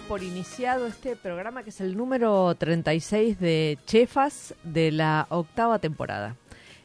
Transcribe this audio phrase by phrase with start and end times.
[0.00, 6.36] Por iniciado este programa que es el número 36 de Chefas de la octava temporada.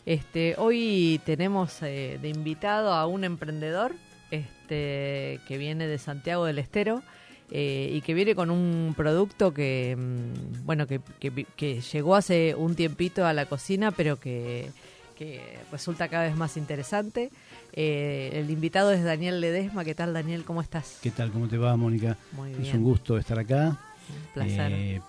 [0.06, 3.94] Este, hoy tenemos eh, de invitado a un emprendedor
[4.30, 7.02] este, que viene de Santiago del Estero
[7.50, 13.26] eh, y que viene con un producto que, mm, bueno, que llegó hace un tiempito
[13.26, 14.70] a la cocina, pero que,
[15.18, 17.32] que resulta cada vez más interesante.
[17.74, 19.84] Eh, el invitado es Daniel Ledesma.
[19.84, 20.44] ¿Qué tal, Daniel?
[20.46, 21.00] ¿Cómo estás?
[21.02, 21.32] ¿Qué tal?
[21.32, 22.18] ¿Cómo te va, Mónica?
[22.34, 22.78] Muy Es bien.
[22.78, 23.78] un gusto estar acá.
[24.10, 24.72] Un placer.
[24.74, 25.02] Eh,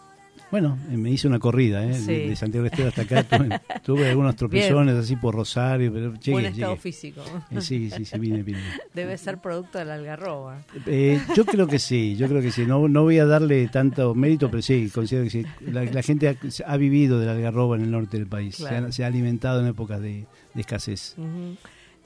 [0.50, 1.94] bueno, me hice una corrida, ¿eh?
[1.94, 2.06] Sí.
[2.06, 3.22] De, de Santiago del Estero hasta acá.
[3.24, 6.80] Tuve, tuve algunos tropezones así por Rosario, pero llegué, Buen estado llegué.
[6.82, 7.22] físico.
[7.50, 8.58] Eh, sí, sí, sí, vine, vine.
[8.94, 10.58] Debe ser producto de la algarroba.
[10.86, 12.64] Eh, yo creo que sí, yo creo que sí.
[12.66, 15.44] No, no voy a darle tanto mérito, pero sí, considero que sí.
[15.66, 18.56] La, la gente ha, ha vivido de la algarroba en el norte del país.
[18.56, 18.86] Se, Claro.
[18.86, 21.14] ha, se ha alimentado en épocas de, de escasez.
[21.18, 21.56] Ujú.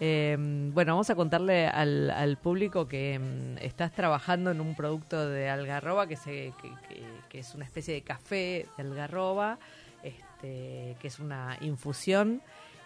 [0.05, 0.37] Eh,
[0.75, 5.49] bueno, vamos a contarle al, al público que mm, estás trabajando en un producto de
[5.49, 9.59] algarroba que, se, que, que- que es una especie de café de algarroba,
[10.03, 12.43] este, que es una infusión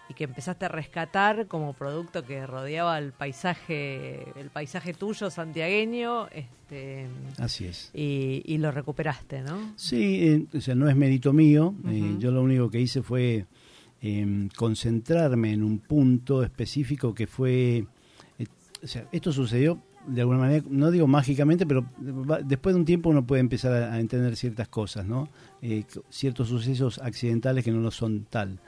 [0.09, 6.27] y que empezaste a rescatar como producto que rodeaba el paisaje, el paisaje tuyo santiagueño,
[6.27, 7.07] este,
[7.39, 7.89] Así es.
[7.95, 9.73] y, y lo recuperaste, ¿no?
[9.75, 11.73] Sí, eh, o sea, no es mérito mío.
[11.89, 13.47] eh, yo lo único que hice fue
[14.01, 17.85] eh, concentrarme en un punto específico que fue...
[18.39, 18.45] eh,
[18.83, 22.85] o sea, esto sucedió de alguna manera, no digo mágicamente, pero va- después de un
[22.85, 25.27] tiempo uno puede empezar a, a entender ciertas cosas, ¿no?
[25.61, 28.59] Eh, ciertos sucesos accidentales que no lo son tal.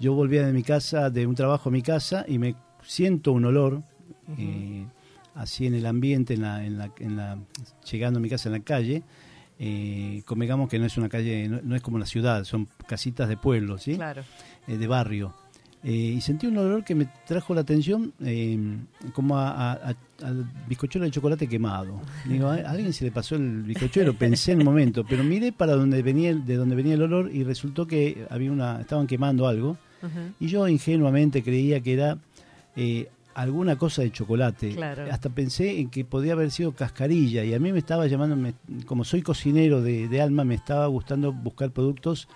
[0.00, 3.44] Yo volvía de mi casa, de un trabajo a mi casa, y me siento un
[3.44, 3.82] olor
[4.36, 4.84] eh,
[5.34, 7.38] así en el ambiente, en la, en la, en la,
[7.88, 9.02] llegando a mi casa en la calle.
[9.62, 13.28] Eh, convengamos que no es una calle, no, no es como la ciudad, son casitas
[13.28, 13.94] de pueblo, ¿sí?
[13.94, 14.22] Claro.
[14.70, 15.34] Eh, de barrio.
[15.82, 18.58] Eh, y sentí un olor que me trajo la atención eh,
[19.14, 21.98] como a, a- a- al bizcochuelo de chocolate quemado.
[22.26, 25.72] Digo, a alguien se le pasó el bizcochuelo, pensé en un momento, pero miré para
[25.74, 29.48] donde venía, el- de donde venía el olor y resultó que había una, estaban quemando
[29.48, 29.76] algo.
[30.38, 32.18] Y yo ingenuamente creía que era
[32.76, 34.74] eh, alguna cosa de chocolate.
[34.74, 35.06] Claro.
[35.10, 38.52] Hasta pensé en que podía haber sido cascarilla y a mí me estaba llamando, me-
[38.86, 42.28] como soy cocinero de, de alma, me estaba gustando buscar productos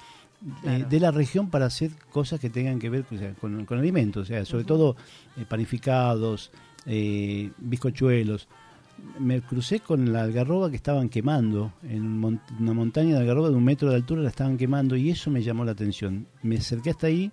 [0.65, 3.79] eh, de la región para hacer cosas que tengan que ver o sea, con, con
[3.79, 4.97] alimentos, o sea, sobre todo
[5.37, 6.51] eh, panificados,
[6.87, 8.49] eh, bizcochuelos.
[9.19, 13.57] Me crucé con la algarroba que estaban quemando, en mon- una montaña de algarroba de
[13.57, 16.27] un metro de altura la estaban quemando y eso me llamó la atención.
[16.43, 17.33] Me acerqué hasta ahí,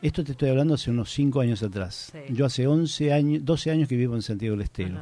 [0.00, 2.12] esto te estoy hablando hace unos 5 años atrás.
[2.12, 2.34] Sí.
[2.34, 5.00] Yo hace 11 años, 12 años que vivo en Santiago del Estero.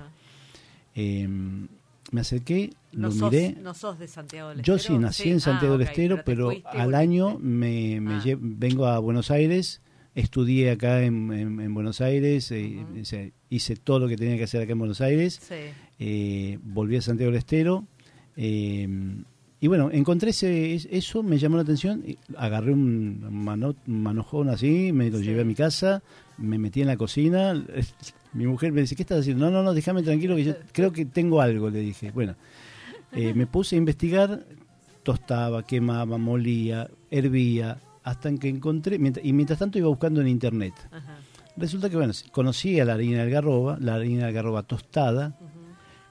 [2.14, 3.56] Me acerqué, No lo sos, miré.
[3.60, 4.94] no sos de Santiago del Yo Estero.
[4.94, 6.96] sí nací en Santiago Ah, del Estero, te pero fuiste al volviste.
[6.96, 8.36] año me, me Ah.
[8.40, 9.82] vengo a Buenos Aires,
[10.14, 13.00] estudié acá en, en- en Buenos Aires, eh, Ujú.
[13.00, 15.54] o sea, hice todo lo que tenía que hacer acá en Buenos Aires, Sí.
[15.98, 17.84] eh, volví a Santiago del Estero.
[18.36, 18.88] eh,
[19.64, 22.04] y bueno, encontré ese, es- eso, me llamó la atención,
[22.36, 25.24] agarré un, mano- un manojón así, me lo Sí.
[25.24, 26.02] llevé a mi casa,
[26.36, 27.54] me metí en la cocina,
[28.34, 29.46] mi mujer me dice, ¿qué estás haciendo?
[29.46, 32.10] No, no, no, déjame tranquilo, que yo creo que tengo algo, le dije.
[32.10, 32.34] Bueno,
[33.12, 34.44] eh, me puse a investigar,
[35.02, 40.74] tostaba, quemaba, molía, hervía, hasta que encontré, mientras- y mientras tanto iba buscando en internet.
[40.92, 41.16] Ajá.
[41.56, 45.38] Resulta que, bueno, conocía la harina de algarroba, la harina de algarroba tostada.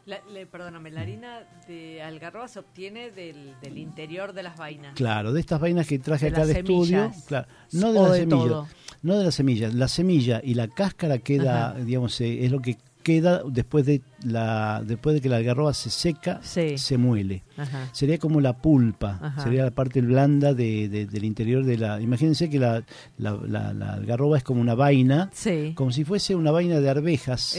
[0.06, 4.96] La- le- perdóname, la harina de algarroba se obtiene del, del interior de las vainas.
[4.96, 8.12] claro, de estas vainas que traje De acá al estudio, claro, no de O las
[8.12, 8.68] de semillas, todo.
[9.02, 11.80] no de las semillas, la semilla y la cáscara queda, Ajá.
[11.80, 15.90] digamos, eh, es lo que queda después de la después de que la algarroba se
[15.90, 16.78] seca, Sí.
[16.78, 17.44] se muele.
[17.58, 17.90] Ajá.
[17.92, 19.44] Sería como la pulpa, Ajá.
[19.44, 22.02] sería la parte blanda de, de- del interior de la...
[22.02, 22.84] Imagínense que la,
[23.18, 26.90] la, la- la algarroba es como una vaina, Sí, como si fuese una vaina de
[26.90, 27.56] arvejas,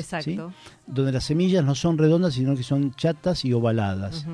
[0.86, 4.26] donde las semillas no son redondas, sino que son chatas y ovaladas.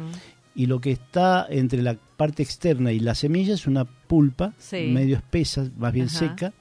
[0.54, 5.16] Y lo que está entre la parte externa y la semilla es una pulpa, medio
[5.16, 6.18] espesa, más bien Ajá.
[6.18, 6.52] seca,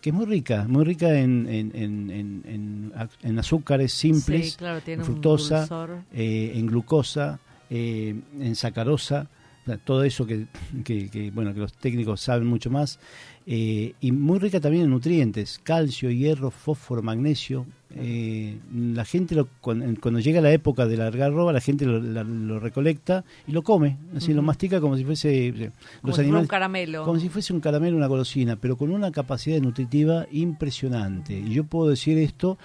[0.00, 2.92] que es muy rica, muy rica en, en, en,
[3.22, 5.66] en- azúcares simples, Sí, claro, tiene en fructosa,
[6.12, 7.38] eh, en glucosa,
[7.70, 9.28] eh, en sacarosa,
[9.62, 10.46] o sea, todo eso que,
[10.84, 12.98] que, que, bueno que los técnicos saben mucho más,
[13.46, 17.66] eh, y muy rica también en nutrientes, calcio, hierro, fósforo, magnesio.
[17.94, 22.00] Eh, la gente lo- cuando, cuando llega la época de la algarroba, la gente lo,
[22.00, 25.70] la- lo recolecta y lo come, así lo mastica como si fuese eh, Como los
[25.70, 27.04] si fuera animales un caramelo.
[27.04, 31.34] como si fuese un caramelo, una golosina, pero con una capacidad nutritiva impresionante.
[31.38, 32.58] Y yo puedo decir esto,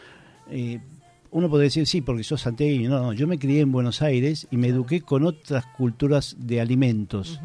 [0.50, 0.80] eh,
[1.32, 2.90] uno puede decir, sí, porque sos santiagueño.
[2.90, 6.62] No, no, yo me crié en Buenos Aires y me eduqué con otras culturas de
[6.62, 7.40] alimentos.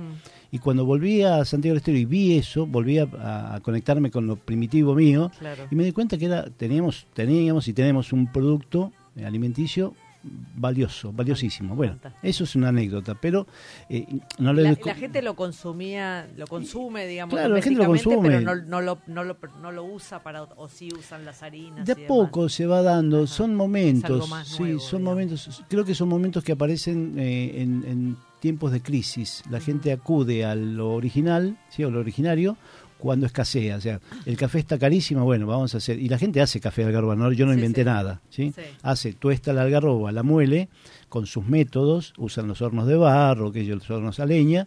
[0.50, 3.06] Y cuando volví a Santiago del Estero y vi eso, volví a,
[3.55, 5.65] a conectarme con lo primitivo mío Claro.
[5.71, 8.93] y me di cuenta que era teníamos, teníamos y tenemos un producto
[9.23, 11.75] alimenticio valioso, valiosísimo.
[11.75, 13.47] Bueno, eso es una anécdota, pero
[13.88, 14.06] eh,
[14.38, 18.29] no le La, la gente lo consumía, lo consume, digamos, Claro, la gente lo consume.
[18.29, 21.87] pero no, no, lo, no, lo, no lo usa para, o sí usan las harinas.
[21.87, 22.09] De demás.
[22.09, 23.26] poco se va dando, Ajá.
[23.26, 25.03] son momentos, sí, son digamos.
[25.03, 29.43] momentos, creo que son momentos que aparecen eh, en, en tiempos de crisis.
[29.50, 32.56] La gente acude a lo original, sí, o lo originario,
[32.99, 33.77] cuando escasea.
[33.77, 35.99] O sea, el café está carísimo, bueno, vamos a hacer.
[35.99, 37.85] Y la gente hace café de algarroba, no, yo no Sí, inventé sí.
[37.87, 38.53] nada, ¿sí?
[38.55, 38.62] Sí.
[38.83, 40.69] Hace, tuesta la algarroba, la muele
[41.09, 44.67] con sus métodos, usan los hornos de barro, que los hornos a leña,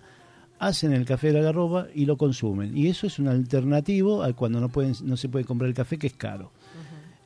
[0.60, 2.78] hacen el café de la algarroba y lo consumen.
[2.78, 5.98] Y eso es un alternativo a cuando no pueden no se puede comprar el café
[5.98, 6.52] que es caro.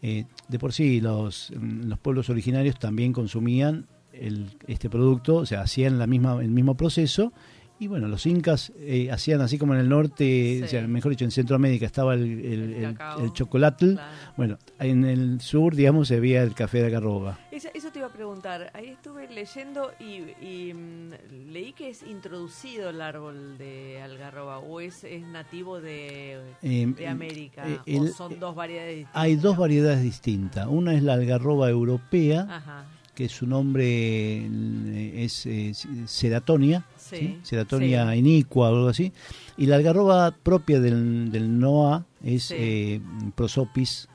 [0.01, 5.45] Eh, de por sí, los, mm, los pueblos originarios también consumían el, este producto, o
[5.45, 7.33] sea, hacían la misma, el mismo proceso.
[7.77, 10.63] Y bueno, los incas eh, hacían así como en el norte, Sí.
[10.63, 13.19] o sea, mejor dicho, en Centroamérica estaba el, el, El el- cacao.
[13.25, 13.93] el chocolatl.
[13.95, 14.11] Claro.
[14.37, 17.37] Bueno, en el sur, digamos, se veía el café de algarroba.
[17.51, 18.71] Eso, eso te iba a preguntar.
[18.73, 24.79] Ahí estuve leyendo y, y, mm, leí que es introducido el árbol de algarroba o
[24.79, 29.21] es, es nativo de, Eh, de América eh, o son dos variedades distintas.
[29.21, 30.65] Hay dos variedades distintas.
[30.69, 32.85] Una es la algarroba europea, Ajá.
[33.13, 35.73] que su nombre eh, es eh,
[36.07, 37.39] ceratonia, Sí, ¿sí?
[37.43, 38.17] ceratonia sí.
[38.19, 39.11] inicua o algo así.
[39.57, 42.99] Y la algarroba propia del, del NOA es eh,
[43.35, 44.07] prosopis,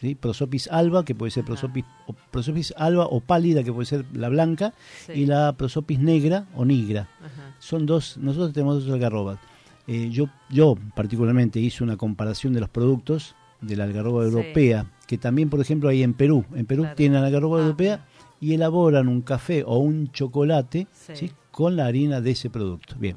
[0.00, 0.14] ¿sí?
[0.14, 1.46] prosopis alba, que puede ser Ajá.
[1.52, 4.74] prosopis, o, prosopis alba o pálida, que puede ser la blanca,
[5.14, 7.08] y la prosopis negra o nigra.
[7.20, 7.54] Ajá.
[7.58, 9.38] Son dos, nosotros tenemos dos algarrobas.
[9.86, 15.16] Eh, yo, yo particularmente hice una comparación de los productos de la algarroba europea, que
[15.18, 16.44] también, por ejemplo, hay en Perú.
[16.54, 16.96] En Perú Claro.
[16.96, 18.06] tienen la algarroba Ah, europea
[18.40, 21.12] y elaboran un café o un chocolate Sí.
[21.16, 21.30] ¿sí?
[21.54, 23.16] Con la harina de ese producto, bien,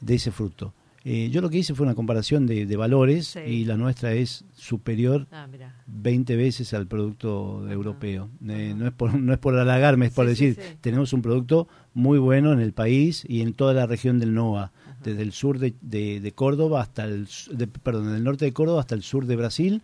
[0.00, 0.72] de ese fruto.
[1.04, 3.40] Eh, yo lo que hice fue una comparación de, de valores Sí.
[3.40, 5.74] y la nuestra es superior Ah, mira.
[5.86, 8.30] 20 veces al producto europeo.
[8.48, 10.76] Eh, no, es por, no es por halagarme, es por Sí, decir, sí.
[10.80, 14.72] tenemos un producto muy bueno en el país y en toda la región del NOA,
[15.04, 18.80] desde el sur de, de- de Córdoba hasta el, de- perdón, del norte de Córdoba
[18.80, 19.82] hasta el sur de Brasil,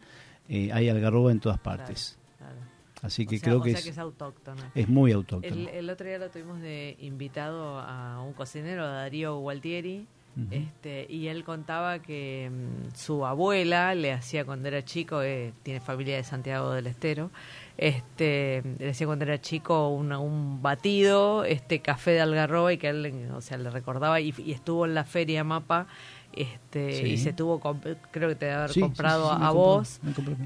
[0.48, 2.17] eh, hay algarroba en todas partes.
[3.02, 4.62] Así que O sea- creo o que, sea es, que es autóctono.
[4.74, 5.54] es muy autóctono.
[5.54, 10.06] El, el otro día lo tuvimos de invitado a un cocinero, a Darío Gualtieri,
[10.52, 15.80] este, y él contaba que mm, su abuela le hacía cuando era chico, eh, tiene
[15.80, 17.32] familia de Santiago del Estero,
[17.76, 22.88] este, le hacía cuando era chico una- un batido, este café de algarroba y que
[22.88, 25.86] él, le- o sea, le recordaba y, y estuvo en la feria Mapa.
[26.34, 27.06] Este, Sí.
[27.06, 27.58] y se tuvo,
[28.12, 30.00] creo que te debe haber Sí, comprado sí, a compró, vos,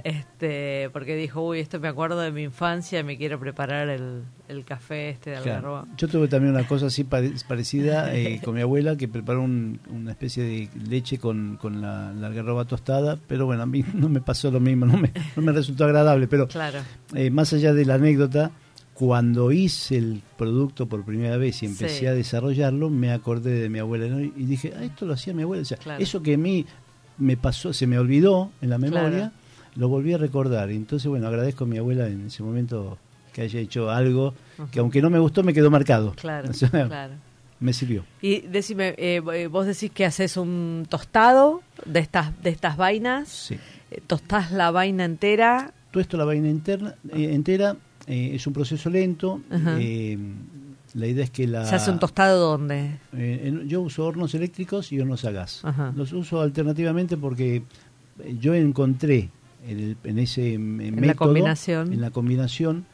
[0.05, 4.65] este, porque dijo, uy, esto me acuerdo de mi infancia, me quiero preparar el, el
[4.65, 5.51] café este de Claro.
[5.57, 5.87] algarroba.
[5.97, 9.81] Yo tuve también una cosa así pare- parecida eh, con mi abuela que preparó un-
[9.91, 14.09] una especie de leche con, con la, la algarroba tostada, pero bueno, a mí no
[14.09, 16.79] me pasó lo mismo, no me, no me resultó agradable, pero Claro,
[17.15, 18.51] eh, más allá de la anécdota,
[18.95, 22.07] cuando hice el producto por primera vez y empecé Sí.
[22.07, 24.21] a desarrollarlo, me acordé de mi abuela ¿no?
[24.21, 25.63] y dije, ah, esto lo hacía mi abuela.
[25.63, 26.03] O sea, Claro.
[26.03, 26.67] eso que a mí
[27.19, 29.33] me pasó, se me olvidó en la memoria, Claro.
[29.77, 30.71] lo volví a recordar.
[30.71, 32.99] Entonces, bueno, agradezco a mi abuela en ese momento
[33.33, 34.35] que haya hecho algo
[34.71, 36.13] que aunque no me gustó, me quedó marcado.
[36.15, 37.15] claro, O sea, claro.
[37.61, 38.05] Me sirvió.
[38.21, 43.29] Y decime, eh, eh, vos decís que haces un tostado de estas de estas vainas,
[43.29, 43.55] Sí.
[43.91, 48.53] eh, tostás la vaina entera, Todo esto, la vaina interna, eh, entera, eh, es un
[48.53, 49.41] proceso lento.
[49.51, 50.19] Eh,
[50.95, 51.65] la idea es que la...
[51.65, 55.61] se hace un tostado donde, Eh, en- yo uso hornos eléctricos y hornos a gas.
[55.65, 55.93] Ajá.
[55.97, 57.63] Los uso alternativamente porque
[58.21, 59.31] eh, yo encontré
[59.67, 61.93] en, el- en ese mm, método, la combinación.
[61.93, 62.85] en la combinación,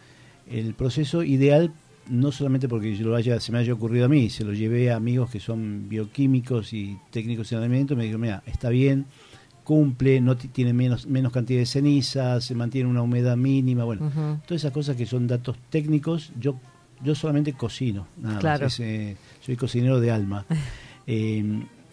[0.51, 1.73] el proceso ideal
[2.09, 4.91] no solamente porque yo lo haya, se me haya ocurrido a mí, se lo llevé
[4.91, 9.05] a amigos que son bioquímicos y técnicos en alimentos, me dijeron, mira, está bien,
[9.73, 14.11] cumple, no ti- tiene menos, menos cantidad de ceniza, se mantiene una humedad mínima, bueno,
[14.47, 16.59] todas esas cosas que son datos técnicos, yo
[17.05, 18.65] yo solamente cocino, nada Claro.
[18.65, 20.47] más, es, eh, soy cocinero de alma.
[21.11, 21.43] Eh,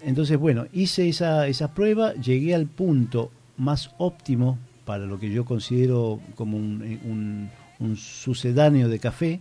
[0.03, 5.45] entonces, bueno, hice esa, esa prueba, llegué al punto más óptimo para lo que yo
[5.45, 9.39] considero como un, eh, un- un sucedáneo de café,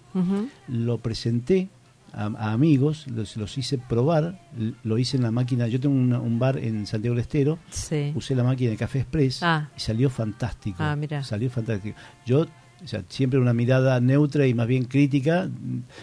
[0.69, 1.69] lo presenté
[2.15, 4.41] a, a amigos, los, los hice probar,
[4.85, 8.13] lo hice en la máquina, yo tengo una- un bar en Santiago del Estero, Sí.
[8.15, 9.69] usé la máquina de café express Ah.
[9.77, 10.77] y salió fantástico.
[10.81, 11.23] Ah, mira.
[11.25, 11.99] Salió fantástico.
[12.25, 15.49] Yo, o sea, siempre una mirada neutra y más bien crítica,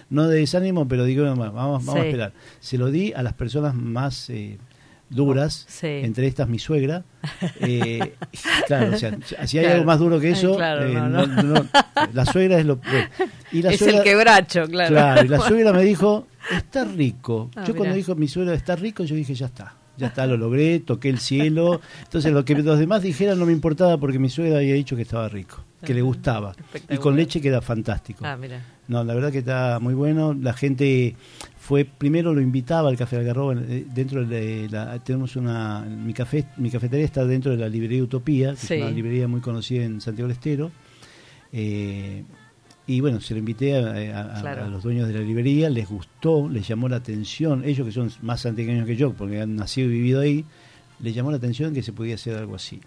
[0.10, 1.92] no de desánimo, pero digo, vamos, vamos Sí.
[2.00, 2.34] a esperar.
[2.60, 4.58] Se lo di a las personas más eh,
[5.12, 5.88] duras, Sí.
[5.88, 7.04] entre estas mi suegra.
[7.60, 8.14] Eh,
[8.68, 9.16] claro, o sea,
[9.46, 9.76] si hay Claro.
[9.76, 11.44] algo más duro que eso, claro, eh, no, no- no.
[11.44, 11.66] no-
[12.14, 12.78] la suegra es lo...
[12.78, 13.08] bueno.
[13.52, 14.90] Y la es suegra- el quebracho, claro.
[14.96, 17.52] Claro, y la suegra me dijo, está rico.
[17.56, 19.76] Ah, yo cuando dijo mi suegra está rico, yo dije, ya está.
[19.98, 21.82] Ya está, lo logré, toqué el cielo.
[22.04, 25.02] Entonces lo que los demás dijeran no me importaba porque mi suegra había dicho que
[25.04, 26.54] estaba rico, que le gustaba.
[26.90, 28.26] Y con leche queda fantástico.
[28.26, 28.64] Ah, mira.
[28.88, 30.34] No, la verdad que está muy bueno.
[30.34, 31.16] La gente
[31.58, 33.54] fue, primero lo invitaba al Café Algarroba.
[33.58, 38.02] eh, Dentro de la, tenemos una, mi, café, mi cafetería está dentro de la librería
[38.04, 38.74] Utopía, que Sí.
[38.76, 40.72] es una librería muy conocida en Santiago del Estero.
[41.54, 42.24] Eh,
[42.96, 43.80] y bueno, se lo invité a,
[44.20, 44.66] a- a- Claro.
[44.66, 48.12] a los dueños de la librería, les gustó, les llamó la atención, ellos que son
[48.22, 50.46] más santiagueños que yo, porque han nacido y vivido ahí,
[51.00, 52.82] les llamó la atención que se podía hacer algo así.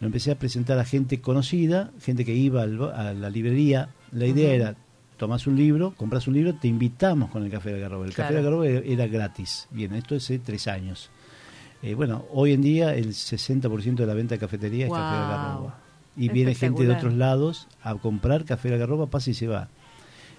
[0.00, 3.88] Lo empecé a presentar a gente conocida, gente que iba al a la librería.
[4.12, 4.74] La idea era,
[5.16, 8.04] tomás un libro, compras un libro, te invitamos con el Café de Algarroba.
[8.06, 8.58] El Café de Claro.
[8.60, 9.68] Algarroba era, era gratis.
[9.70, 11.08] Bien, esto es hace tres años.
[11.82, 15.24] Eh, bueno, hoy en día el 60% de la venta de cafetería es Café de
[15.26, 15.72] Guau.
[16.16, 19.68] Y viene gente de otros lados a comprar Café de Algarroba, pasa y se va.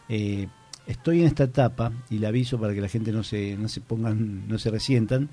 [0.09, 0.47] Eh,
[0.87, 3.81] estoy en esta etapa, y le aviso para que la gente no se, no se
[3.81, 5.29] pongan, no se resientan,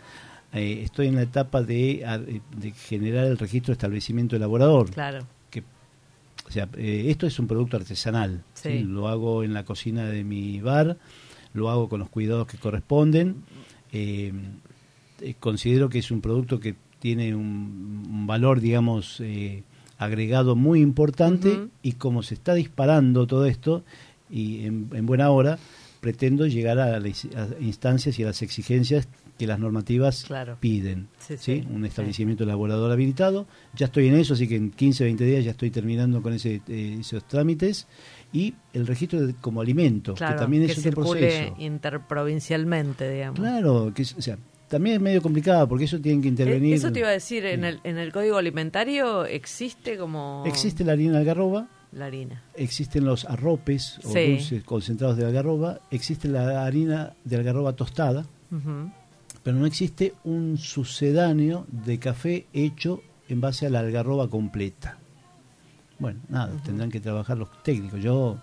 [0.52, 2.40] eh, estoy en la etapa de,
[2.88, 4.90] generar el registro de establecimiento elaborador.
[4.90, 5.26] Claro.
[5.50, 5.62] Que,
[6.46, 8.42] o sea, eh, esto es un producto artesanal.
[8.54, 8.70] Sí.
[8.70, 8.78] ¿sí?
[8.80, 10.98] Lo hago en la cocina de mi bar,
[11.54, 13.44] lo hago con los cuidados que corresponden.
[15.40, 16.74] Considero que es un producto que
[17.04, 19.62] tiene un, un valor, digamos, eh,
[19.98, 23.84] agregado muy importante y como se está disparando todo esto,
[24.30, 25.58] y en, en buena hora,
[26.00, 27.26] pretendo llegar a las
[27.60, 29.08] instancias y a las exigencias
[29.38, 30.56] que las normativas Claro.
[30.60, 31.08] piden.
[31.18, 31.60] Sí, ¿sí?
[31.62, 33.46] sí, Un establecimiento elaborador habilitado.
[33.74, 36.60] Ya estoy en eso, así que en 15, 20 días ya estoy terminando con ese,
[36.68, 37.86] eh, esos trámites.
[38.32, 41.54] Y el registro de- como alimento, Claro, que también que es otro proceso.
[41.58, 43.40] interprovincialmente, digamos.
[43.40, 46.74] Claro, que o sea, también es medio complicado porque eso tiene que Eh, intervenir.
[46.74, 50.92] Eso te iba a decir, en el, en el código alimentario existe como Existe la
[50.92, 52.42] harina de algarroba, la harina.
[52.54, 54.30] existen los arropes o Sí.
[54.32, 58.26] dulces concentrados de algarroba, existe la harina de algarroba tostada,
[59.42, 64.98] pero no existe un sucedáneo de café hecho en base a la algarroba completa.
[65.98, 68.02] Bueno, nada, tendrán que trabajar los técnicos.
[68.02, 68.38] Yo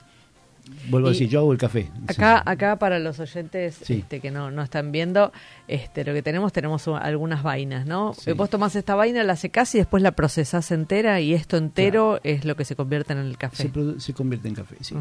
[0.89, 1.89] vuelvo a decir, yo hago el café.
[2.07, 2.43] Acá, Sí.
[2.51, 3.99] acá para los oyentes Sí.
[3.99, 5.31] este, que no, no están viendo,
[5.67, 8.13] este, lo que tenemos, tenemos algunas vainas, ¿no?
[8.13, 8.33] Sí.
[8.33, 12.45] Vos tomás esta vaina, la secás y después la procesás entera y esto entero es
[12.45, 13.69] lo que se convierte en el café.
[13.71, 14.75] se, se convierte en café.
[14.81, 14.95] sí.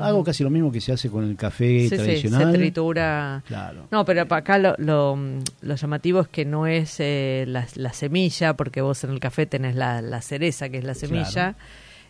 [0.00, 2.52] Hago casi lo mismo que se hace con el café tradicional.
[2.52, 3.42] se tritura.
[3.46, 3.86] Claro.
[3.90, 5.18] No, pero acá lo, lo,
[5.60, 9.46] lo llamativo es que no es eh, la, la semilla, porque vos en el café
[9.46, 11.54] tenés la, la cereza, que es la semilla.
[11.54, 11.56] Claro.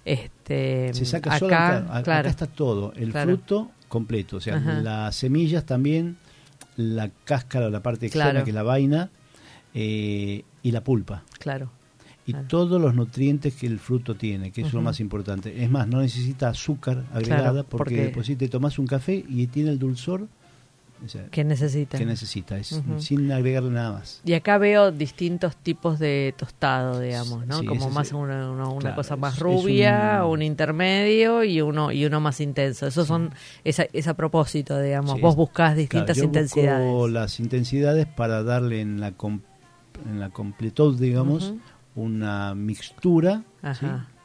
[0.06, 1.38] Este, Se saca acá,
[1.80, 3.26] solo acá, está todo, el Claro.
[3.36, 4.75] fruto completo, o sea, Ajá.
[4.80, 6.16] las semillas también,
[6.76, 8.44] la cáscara, la parte externa Claro.
[8.44, 9.10] que es la vaina
[9.75, 11.25] eh, y la pulpa.
[11.40, 11.70] Claro.
[12.25, 15.62] Y todos los nutrientes que el fruto tiene, que es lo más importante.
[15.62, 19.46] Es más, no necesita azúcar agregada porque, porque- después si te tomas un café y
[19.48, 20.28] tiene el dulzor
[21.04, 21.98] o sea, ¿Qué necesita?
[21.98, 24.20] que necesita, es sin agregarle nada más.
[24.24, 27.60] Y acá veo distintos tipos de tostado, digamos, ¿no?
[27.60, 30.42] Sí, Como más una, una- una Claro, cosa más es rubia, un- un...
[30.42, 32.86] intermedio y uno y uno más intenso.
[32.86, 33.30] Esos son
[33.64, 35.14] esa, es a propósito, digamos.
[35.16, 36.86] Sí, Vos buscás Claro, distintas yo intensidades.
[36.92, 39.40] busco las intensidades para darle en la, com-
[40.08, 41.52] en la completud, digamos,
[41.94, 43.42] una mixtura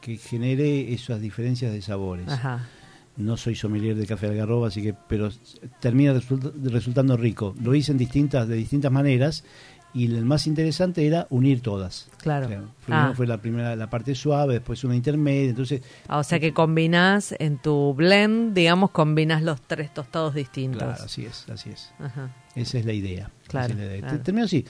[0.01, 2.27] que genere esas diferencias de sabores.
[2.29, 2.65] Ajá.
[3.17, 5.29] No soy sommelier de café de algarroba, así que, pero
[5.79, 7.53] termina resulta- resultando rico.
[7.61, 9.43] Lo hice en distintas, de distintas maneras
[9.93, 12.09] y el más interesante era unir todas.
[12.21, 12.45] Claro.
[12.45, 13.13] O sea, primero Ah.
[13.15, 17.35] fue la primera la parte suave, después una intermedia, entonces Ah, o sea que combinás
[17.39, 20.81] en tu blend, digamos, combinás los tres tostados distintos.
[20.83, 21.91] claro, así es, así es.
[21.99, 22.29] Ajá.
[22.55, 23.31] Esa es la idea.
[23.47, 24.23] Claro, la idea.
[24.23, 24.65] Termino así.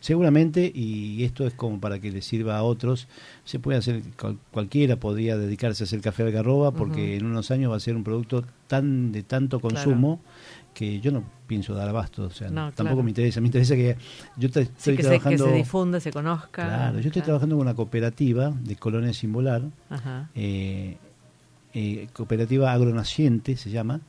[0.00, 3.06] Seguramente, y esto es como para que le sirva a otros,
[3.44, 7.70] se puede hacer, cual- cualquiera podría dedicarse a hacer café algarroba, porque en unos años
[7.72, 10.20] va a ser un producto tan de tanto consumo
[10.74, 12.24] que yo no pienso dar abasto.
[12.24, 13.02] O sea, No, tampoco claro.
[13.02, 13.40] me interesa.
[13.40, 13.96] Me interesa que
[14.36, 15.44] yo te- Sí, estoy que se, que trabajando.
[15.46, 16.64] se difunda, se conozca.
[16.66, 17.24] Claro, yo estoy Claro.
[17.26, 20.30] trabajando con una cooperativa de Colonia Sin Volar, Ajá.
[20.34, 20.96] eh,
[21.74, 24.00] eh, cooperativa agronaciente se llama,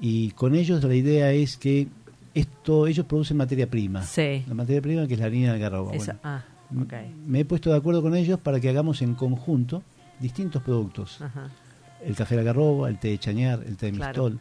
[0.00, 1.88] y con ellos la idea es que
[2.34, 4.02] esto ellos producen materia prima.
[4.02, 4.44] Sí.
[4.48, 5.92] La materia prima que es la harina de algarroba.
[5.94, 6.42] Bueno, ah,
[6.72, 6.92] m- ok.
[7.26, 9.82] Me he puesto de acuerdo con ellos para que hagamos en conjunto
[10.18, 11.20] distintos productos.
[11.20, 11.48] Ajá.
[12.04, 14.24] El café de algarroba, el té de chañar, el té de Claro.
[14.24, 14.40] mistol,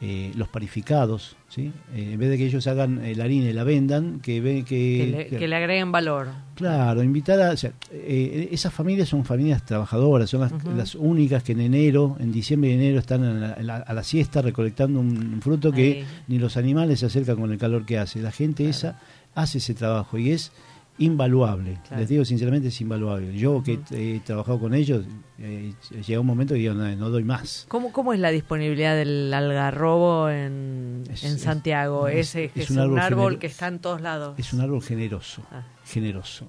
[0.00, 1.72] eh, los parificados, ¿sí?
[1.94, 4.64] Eh, en vez de que ellos hagan eh, la harina y la vendan, que ven
[4.64, 4.98] que...
[4.98, 6.28] Que le, que le agreguen valor.
[6.56, 7.50] Claro, invitar a...
[7.52, 10.72] o sea, esas familias son familias trabajadoras, son las, Ujú.
[10.76, 13.94] las únicas que en enero, en diciembre y enero están en la- en la- a
[13.94, 16.06] la siesta recolectando un, un fruto que Ahí.
[16.28, 18.20] ni los animales se acercan con el calor que hace.
[18.20, 18.70] La gente Claro.
[18.70, 19.00] esa
[19.34, 20.52] hace ese trabajo y es
[20.98, 21.78] invaluable.
[21.88, 22.00] Claro.
[22.00, 23.36] Les digo sinceramente, es invaluable.
[23.36, 25.04] Yo que he, he trabajado con ellos,
[25.38, 25.72] eh,
[26.06, 27.66] llega un momento que digo, no, no doy más.
[27.68, 32.06] ¿Cómo, ¿Cómo es la disponibilidad del algarrobo en, Es- en Santiago?
[32.08, 34.38] es- es es, un un árbol que está en todos lados.
[34.38, 35.42] Es un árbol generoso.
[35.50, 36.46] Ah, generoso.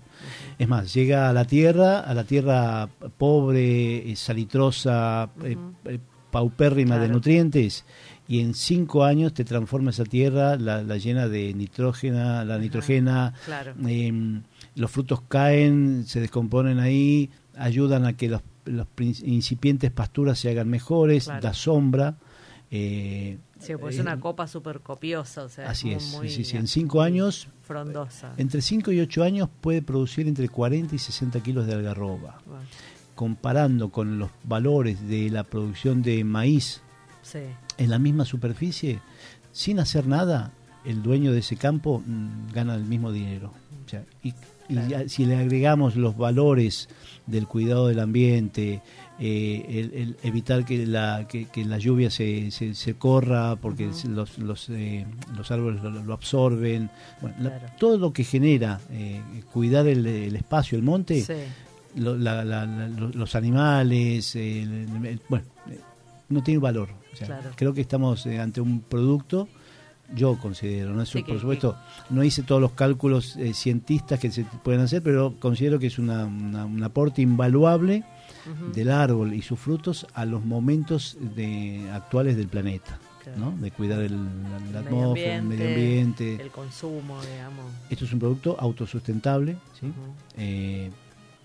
[0.59, 2.87] Es más, llega a la tierra, a la tierra
[3.17, 5.99] pobre, eh, salitrosa, eh, eh,
[6.31, 7.85] paupérrima de nutrientes,
[8.27, 13.33] y en cinco años te transforma esa tierra, la, la llena de nitrógena, la nitrogena,
[13.45, 13.73] claro.
[13.87, 14.41] eh,
[14.75, 20.67] los frutos caen, se descomponen ahí, ayudan a que los, los incipientes pasturas se hagan
[20.69, 21.41] mejores, Claro.
[21.41, 22.15] da sombra.
[22.71, 25.43] eh, Sí, pues eh, es una copa súper copiosa.
[25.43, 28.33] O sea, Así es, muy- sí, sí, en cinco años Frondosa.
[28.37, 32.39] entre 5 y 8 años puede producir entre 40 y 60 kilos de algarroba.
[32.45, 32.61] Bueno,
[33.15, 36.81] Comparando con los valores de la producción de maíz
[37.21, 37.39] sí,
[37.77, 38.99] en la misma superficie,
[39.51, 40.51] sin hacer nada,
[40.85, 43.51] el dueño de ese campo mm, gana el mismo dinero.
[43.85, 44.29] O sea, y,
[44.69, 46.89] y ya si le agregamos los valores
[47.27, 48.81] del cuidado del ambiente,
[49.19, 53.87] eh, el, el evitar que la, que, que la lluvia se, se, se corra porque
[53.87, 54.09] Ujú.
[54.09, 55.05] los, los, eh,
[55.37, 56.89] los árboles lo, lo absorben,
[57.21, 59.21] bueno, la- todo lo que genera eh,
[59.53, 61.33] cuidar el, el espacio, el monte, sí.
[62.01, 64.37] lo- la- la- la- lo- los animales,
[65.29, 65.45] bueno,
[66.29, 66.89] no tiene valor.
[67.13, 67.51] O sea, Claro.
[67.55, 69.47] Creo que estamos eh, ante un producto,
[70.13, 71.01] yo considero, ¿no?
[71.01, 71.75] Eso, Sí, que- por supuesto,
[72.09, 75.97] no hice todos los cálculos eh, cientistas que se pueden hacer, pero considero que es
[75.97, 78.03] una, una- un aporte invaluable
[78.73, 82.99] del árbol y sus frutos a los momentos de, actuales del planeta.
[83.37, 83.49] ¿no?
[83.59, 86.35] De cuidar el, la, El atmósfera, el medio ambiente.
[86.39, 87.65] El consumo, digamos.
[87.89, 89.91] Esto es un producto autosustentable, ¿sí?
[90.37, 90.91] Eh,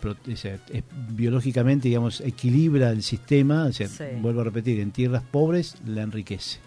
[0.04, 4.04] o sea, es- biológicamente, digamos, equilibra el sistema, o sea, Sí.
[4.20, 6.58] vuelvo a repetir, en tierras pobres la enriquece.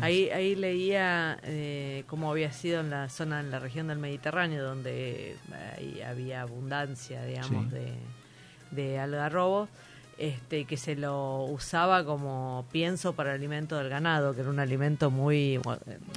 [0.00, 4.64] Ahí, ahí leía eh, cómo había sido en la zona, en la región del Mediterráneo,
[4.64, 5.36] donde eh,
[5.78, 7.70] ahí había abundancia, digamos, Sí.
[7.74, 7.92] de,
[8.82, 9.68] de algarrobos,
[10.18, 14.58] este, que se lo usaba como pienso para el alimento del ganado, que era un
[14.60, 15.60] alimento muy,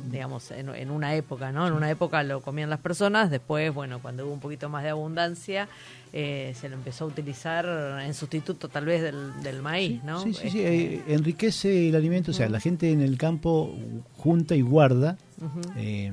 [0.05, 1.67] digamos, en, en una época, ¿no?
[1.67, 4.89] En una época lo comían las personas, después, bueno, cuando hubo un poquito más de
[4.89, 5.67] abundancia,
[6.13, 7.65] eh, se lo empezó a utilizar
[8.01, 10.23] en sustituto tal vez del, del maíz, ¿no?
[10.23, 13.75] Sí, sí, sí, Este, eh, enriquece el alimento, o sea, la gente en el campo
[14.17, 15.17] junta y guarda
[15.75, 16.11] eh,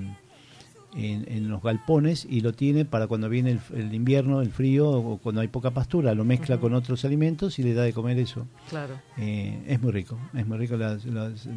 [0.97, 4.89] en, en los galpones y lo tiene para cuando viene el, el invierno, el frío
[4.91, 8.19] o cuando hay poca pastura, lo mezcla con otros alimentos y le da de comer
[8.19, 8.47] eso.
[8.71, 8.95] Claro.
[9.19, 10.77] Eh, es muy rico, es muy rico.
[10.77, 11.49] Las, las-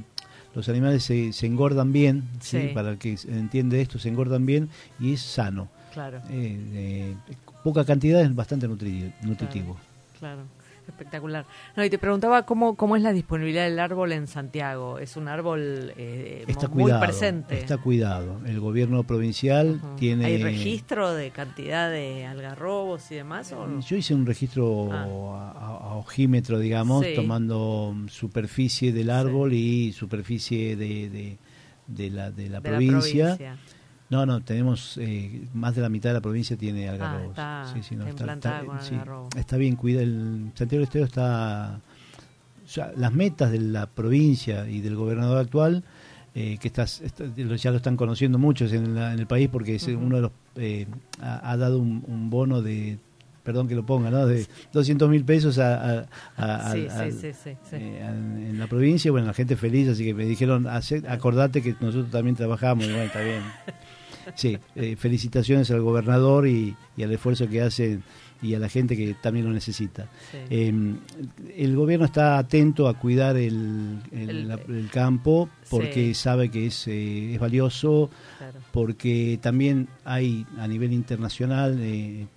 [0.55, 2.59] los animales se, se engordan bien, ¿sí?
[2.59, 2.67] Sí.
[2.73, 5.69] para el que entiende esto, se engordan bien y es sano.
[5.93, 7.15] Claro, Eh, eh,
[7.63, 9.77] poca cantidad es bastante nutri- nutritivo.
[10.19, 10.41] claro.
[10.89, 11.45] Espectacular.
[11.75, 14.99] No, y te preguntaba cómo, cómo es la disponibilidad del árbol en Santiago.
[14.99, 17.57] Es un árbol eh, Está muy cuidado, presente.
[17.59, 18.39] está cuidado.
[18.45, 20.25] El gobierno provincial tiene...
[20.25, 23.51] ¿Hay registro de cantidad de algarrobos y demás?
[23.53, 23.79] O no?
[23.81, 25.53] Yo hice un registro Ah.
[25.81, 27.13] a, ojímetro, digamos, Sí.
[27.15, 31.37] tomando superficie del árbol y superficie de, de,
[31.87, 33.29] de la, de la de provincia.
[33.29, 33.57] la provincia.
[34.09, 37.29] No, no, tenemos eh, más de la mitad de la provincia tiene algarrobos.
[37.31, 39.29] está sí, sí, no, está implantada con sí, algarrobo.
[39.37, 40.03] está bien cuidado.
[40.03, 41.79] El Santiago del Estero está.
[42.65, 45.83] o sea, las metas de la provincia y del gobernador actual,
[46.33, 49.75] eh, que estás, está- ya lo están conociendo muchos en, la- en el país porque
[49.75, 49.97] es Ujú.
[49.99, 50.31] uno de los.
[50.55, 50.87] eh,
[51.21, 52.97] ha, ha dado un, un bono de.
[53.43, 54.27] Perdón que lo ponga, ¿no?
[54.27, 56.05] De 200 mil pesos a, eh,
[57.71, 62.11] en, la provincia, bueno, la gente feliz, así que me dijeron, "Hace- acordate que nosotros
[62.11, 63.41] también trabajamos, y bueno, está bien.
[64.35, 68.03] sí, eh, felicitaciones al gobernador y, y al esfuerzo que hacen
[68.41, 70.07] y a la gente que también lo necesita.
[70.31, 70.37] Sí.
[70.49, 70.73] Eh,
[71.57, 76.13] el gobierno está atento a cuidar el, el- El- la- el campo porque Sí.
[76.13, 78.59] sabe que es, eh, es valioso, Claro.
[78.71, 82.27] porque también hay a nivel internacional eh,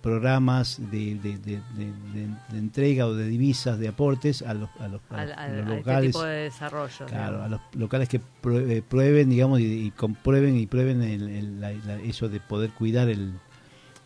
[0.00, 5.36] programas de, de- entrega o de divisas, de aportes a los, a los, a los-
[5.38, 6.12] a los este locales.
[6.12, 7.06] tipo de desarrollo.
[7.06, 11.28] Claro, a los locales que prue- eh, prueben, digamos, y, y comprueben y prueben el-
[11.28, 13.34] el- la- la- eso de poder cuidar el,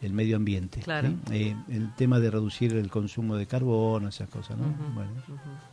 [0.02, 0.80] el medio ambiente.
[0.80, 1.08] Claro.
[1.08, 1.34] ¿sí?
[1.34, 4.66] Eh, el tema de reducir el consumo de carbono, esas cosas, ¿no?
[4.94, 5.10] Bueno,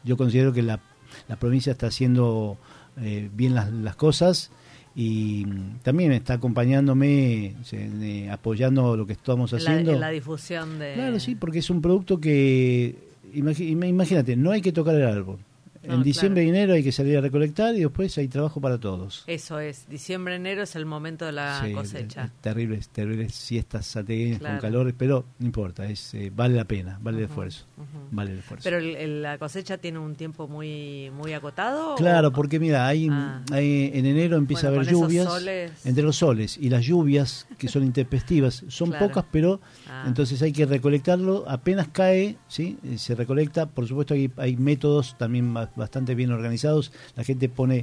[0.03, 0.79] yo considero que la,
[1.27, 2.57] la provincia está haciendo
[2.97, 4.49] eh, bien las, las cosas
[4.95, 5.45] y
[5.81, 9.93] también está acompañándome, eh, apoyando lo que estamos En la, haciendo.
[9.93, 10.93] en la difusión de...
[10.93, 12.95] Claro, sí, porque es un producto que,
[13.33, 15.39] imagínate, no hay que tocar el árbol.
[15.87, 16.55] No, en diciembre claro.
[16.55, 19.23] y enero hay que salir a recolectar y después hay trabajo para todos.
[19.27, 22.23] Eso es, diciembre, enero es el momento de la Sí, cosecha.
[22.25, 24.55] es- es Terribles, terribles siestas sategueñas Claro.
[24.55, 27.65] con calores, pero no importa, es eh, vale la pena, vale el esfuerzo,
[28.11, 28.63] vale el esfuerzo.
[28.63, 31.95] Pero el- el- la cosecha tiene un tiempo muy muy acotado.
[31.95, 33.41] Claro, o- porque mira, hay, Ah.
[33.51, 35.25] hay- en enero empieza Bueno, a haber lluvias.
[35.27, 35.71] soles.
[35.85, 39.07] Entre los soles y las lluvias, que son intempestivas, son Claro.
[39.07, 39.59] pocas, pero
[39.95, 40.05] Ah.
[40.07, 41.45] entonces hay que recolectarlo.
[41.47, 42.77] Apenas cae, ¿sí?
[42.83, 43.67] Eh, se recolecta.
[43.67, 46.91] Por supuesto, hay, hay métodos también ba- bastante bien organizados.
[47.15, 47.77] La gente pone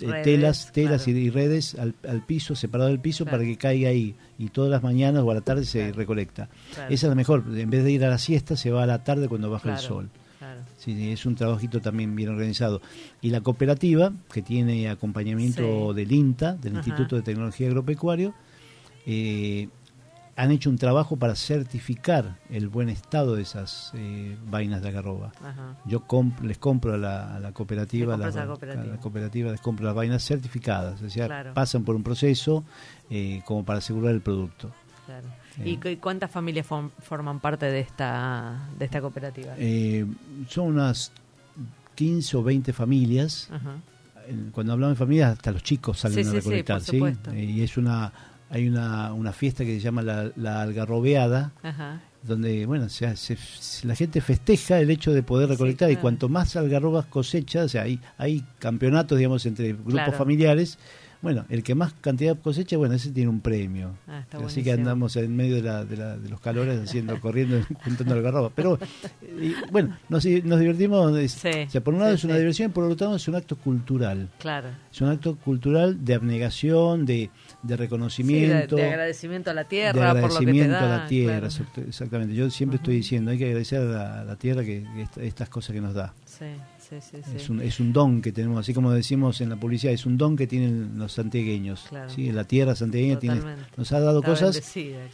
[0.00, 1.18] eh, Redes, telas, telas claro.
[1.18, 3.38] y, redes al, al piso, separado del piso, Claro.
[3.38, 4.14] para que caiga ahí.
[4.38, 5.96] Y todas las mañanas o a la tarde se Claro.
[5.96, 6.48] recolecta.
[6.88, 7.42] Esa es la mejor.
[7.56, 9.78] En vez de ir a la siesta, se va a la tarde cuando baja el
[9.78, 10.08] sol.
[10.76, 12.80] sí, es un trabajito también bien organizado.
[13.20, 15.96] Y la cooperativa, que tiene acompañamiento Sí.
[15.96, 16.78] del INTA, del Ajá.
[16.88, 18.32] Instituto de Tecnología Agropecuario,
[19.04, 19.68] eh,
[20.38, 25.32] han hecho un trabajo para certificar el buen estado de esas eh, vainas de algarroba.
[25.44, 25.76] Ajá.
[25.84, 28.82] Yo comp- les compro a la, a la cooperativa, la cooperativa.
[28.82, 31.54] a la cooperativa les compro las vainas certificadas, o sea, Claro.
[31.54, 32.64] pasan por un proceso
[33.10, 34.70] eh, como para asegurar el producto.
[35.06, 35.26] Claro.
[35.58, 35.70] Eh.
[35.70, 39.54] ¿Y cu- cuántas familias form- forman parte de esta de esta cooperativa?
[39.58, 40.06] Eh,
[40.48, 41.10] son unas
[41.96, 43.72] 15 o 20 familias Ajá.
[44.52, 46.92] cuando hablamos de familias hasta los chicos salen Sí, a sí, sí, recolectar, por ¿sí?
[46.98, 47.34] supuesto.
[47.34, 48.12] Y es una
[48.50, 52.00] hay una, una fiesta que se llama la, la algarrobeada, Ajá.
[52.22, 53.36] donde bueno se, hace-
[53.84, 57.68] la gente festeja el hecho de poder Sí, recolectar y cuanto más algarrobas cosecha, o
[57.68, 60.12] sea, hay, hay campeonatos, digamos, entre grupos Claro.
[60.12, 60.78] familiares.
[61.20, 63.90] Bueno, el que más cantidad cosecha, bueno, ese tiene un premio.
[64.06, 67.60] Ah, Así que andamos en medio de, la, de, la- de los calores haciendo, corriendo,
[67.82, 68.52] juntando algarrobas.
[68.54, 68.78] Pero
[69.22, 71.12] eh, y, bueno, nos, nos divertimos.
[71.32, 72.38] Sí, o sea, por un lado sí, es una sí.
[72.38, 74.28] diversión, por otro lado es un acto cultural.
[74.38, 74.68] Claro.
[74.92, 77.30] Es un acto cultural de abnegación, de,
[77.68, 80.72] de Sí, de, reconocimiento, de agradecimiento a la de tierra por lo que te agradecimiento
[80.72, 80.94] da.
[80.94, 81.38] a la tierra.
[81.40, 81.46] claro.
[81.46, 82.34] exact- Exactamente.
[82.34, 83.02] Yo siempre estoy Ujú.
[83.02, 85.80] diciendo, hay que agradecer a la, a la tierra que, que esta- estas cosas que
[85.80, 86.14] nos da.
[86.24, 86.46] Sí,
[86.78, 87.16] sí, sí.
[87.24, 87.36] sí.
[87.36, 90.16] Es, un, es un don que tenemos, así como decimos en la publicidad, es un
[90.16, 91.86] don que tienen los santiagueños.
[91.88, 92.08] Claro.
[92.10, 92.32] ¿sí?
[92.32, 93.40] La tierra santiagueña tiene,
[93.76, 94.60] nos ha dado Está cosas.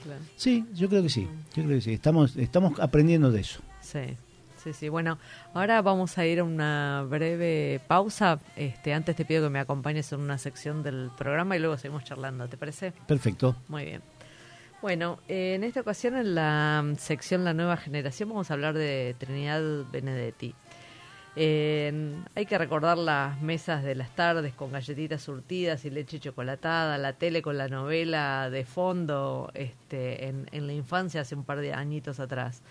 [0.02, 0.20] claro.
[0.36, 1.26] Sí, yo creo que sí.
[1.54, 1.92] Yo creo que sí.
[1.92, 3.60] Estamos, estamos aprendiendo de eso.
[3.80, 3.98] Sí,
[4.64, 4.88] sí, sí.
[4.88, 5.18] Bueno,
[5.52, 8.40] ahora vamos a ir a una breve pausa.
[8.56, 12.04] Este, antes te pido que me acompañes en una sección del programa y luego seguimos
[12.04, 12.92] charlando, ¿te parece?
[13.06, 13.54] Perfecto.
[13.68, 14.02] Muy bien.
[14.80, 18.74] Bueno, eh, en esta ocasión en la mm, sección La Nueva Generación vamos a hablar
[18.74, 20.54] de Trinidad Benedetti.
[21.36, 26.96] Eh, hay que recordar las mesas de las tardes con galletitas surtidas y leche chocolatada,
[26.96, 31.60] la tele con la novela de fondo este, en, en la infancia hace un par
[31.60, 32.62] de añitos atrás.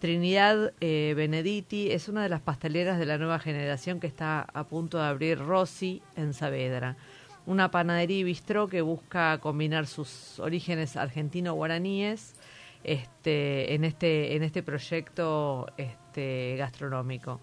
[0.00, 1.14] Trinidad eh,
[1.70, 5.38] es una de las pasteleras de la nueva generación que está a punto de abrir
[5.38, 6.96] Rossi en Saavedra
[7.46, 12.34] una panadería y bistró que busca combinar sus orígenes argentino-guaraníes
[12.84, 17.40] este, en, este, en este proyecto este, gastronómico.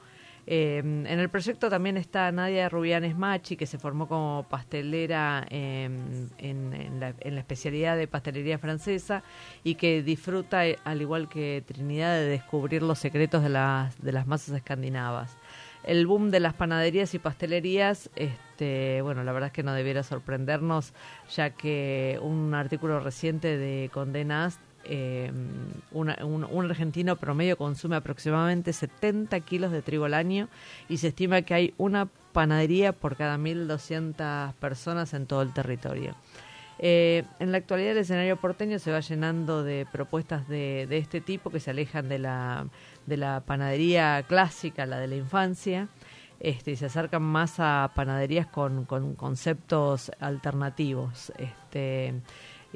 [0.49, 6.29] Eh, en el proyecto también está Nadia Rubianes Machi, que se formó como pastelera en,
[6.37, 9.23] en- la, especialidad de pastelería francesa
[9.65, 14.13] y que disfruta, eh, al igual que Trinidad, de descubrir los secretos de las, de
[14.13, 15.37] las masas escandinavas.
[15.83, 20.03] El boom de las panaderías y pastelerías, este, bueno, la verdad es que no debiera
[20.03, 20.93] sorprendernos,
[21.35, 24.59] ya que un artículo reciente de Condenas,
[25.91, 30.47] una- un, argentino promedio consume aproximadamente 70 kilos de trigo al año
[30.89, 36.15] y se estima que hay una panadería por cada 1.200 personas en todo el territorio.
[36.79, 41.21] Eh, en la actualidad el escenario porteño se va llenando de propuestas de, de este
[41.21, 42.67] tipo que se alejan de la,
[43.07, 45.87] de la panadería clásica, la de la infancia,
[46.39, 51.31] este, y se acercan más a panaderías con, con conceptos alternativos.
[51.39, 52.13] Este,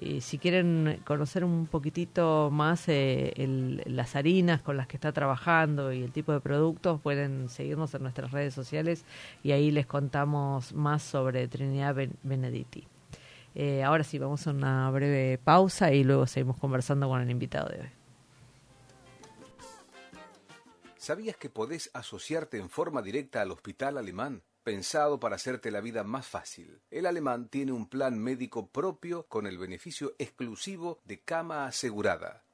[0.01, 3.33] y si quieren conocer un poquitito más eh,
[3.85, 8.01] las harinas con las que está trabajando y el tipo de productos, pueden seguirnos en
[8.01, 9.05] nuestras redes sociales
[9.43, 12.87] y ahí les contamos más sobre Trinidad Ben- Benedetti.
[13.53, 17.69] Eh, ahora sí, vamos a una breve pausa y luego seguimos conversando con el invitado
[17.69, 17.89] de hoy.
[20.97, 24.41] ¿Sabías que podés asociarte en forma directa al Hospital Alemán?
[24.63, 26.81] Pensado para hacerte la vida más fácil.
[26.91, 32.43] El alemán tiene un plan médico propio con el beneficio exclusivo de cama asegurada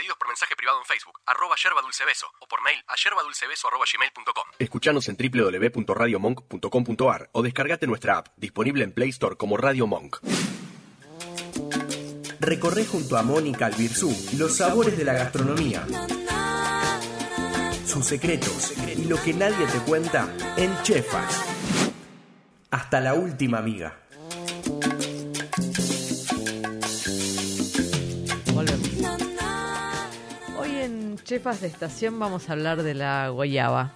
[0.00, 3.68] Pedidos por mensaje privado en Facebook, arroba yerba dulce beso, o por mail a yerbadulcebeso
[3.68, 4.44] arroba gmail.com.
[4.58, 10.16] Escuchanos en www.radiomonk.com.ar o descargate nuestra app, disponible en Play Store como Radio Monk.
[12.40, 15.86] Recorre junto a Mónica Albirzú los sabores de la gastronomía,
[17.84, 21.44] sus secretos y lo que nadie te cuenta en Chefas.
[22.70, 23.99] Hasta la última amiga.
[31.30, 33.92] Chefas de Estación vamos a hablar de la guayaba.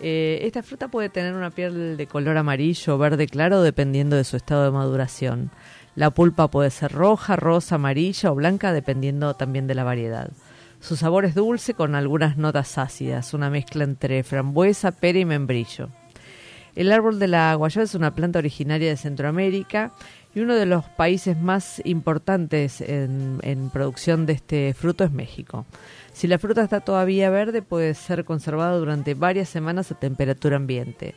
[0.00, 4.24] Eh, esta fruta puede tener una piel de color amarillo o verde claro dependiendo de
[4.24, 5.50] su estado de maduración.
[5.94, 10.30] La pulpa puede ser roja, rosa, amarilla o blanca dependiendo también de la variedad.
[10.80, 15.90] Su sabor es dulce con algunas notas ácidas, una mezcla entre frambuesa, pera y membrillo.
[16.74, 19.92] El árbol de la guayaba es una planta originaria de Centroamérica
[20.34, 25.66] y uno de los países más importantes en, en producción de este fruto es México.
[26.20, 31.14] Si la fruta está todavía verde, puede ser conservada durante varias semanas a temperatura ambiente.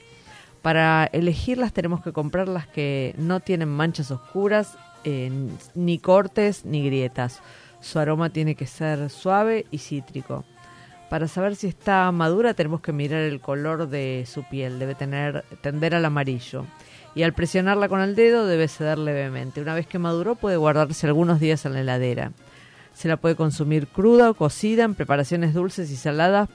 [0.61, 5.29] Para elegirlas tenemos que comprar las que no tienen manchas oscuras, eh,
[5.75, 7.41] ni cortes, ni grietas.
[7.81, 10.45] Su aroma tiene que ser suave y cítrico.
[11.09, 15.43] Para saber si está madura tenemos que mirar el color de su piel, debe tener,
[15.59, 16.63] tender al amarillo.
[17.13, 19.59] Y al presionarla con el dedo debe ceder levemente.
[19.59, 22.31] Una vez que maduró puede guardarse algunos días en la heladera.
[22.93, 26.49] Se la puede consumir cruda o cocida en preparaciones dulces y saladas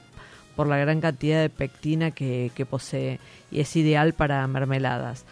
[0.55, 3.19] por la gran cantidad de pectina que, que posee
[3.51, 5.25] y es ideal para mermeladas.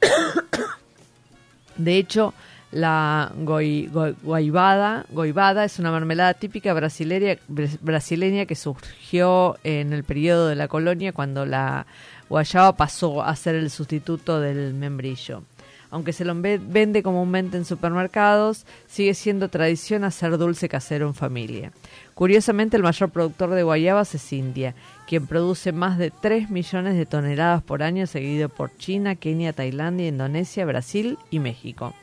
[1.76, 2.34] de hecho,
[2.72, 7.38] la goi, goi, goibada, goibada es una mermelada típica brasileña,
[7.80, 11.86] brasileña que surgió en el periodo de la colonia cuando la
[12.28, 15.42] guayaba pasó a ser el sustituto del membrillo.
[15.90, 21.72] Aunque se lo vende comúnmente en supermercados, sigue siendo tradición hacer dulce casero en familia.
[22.14, 24.74] Curiosamente, el mayor productor de guayabas es India,
[25.06, 30.08] quien produce más de 3 millones de toneladas por año, seguido por China, Kenia, Tailandia,
[30.08, 31.94] Indonesia, Brasil y México.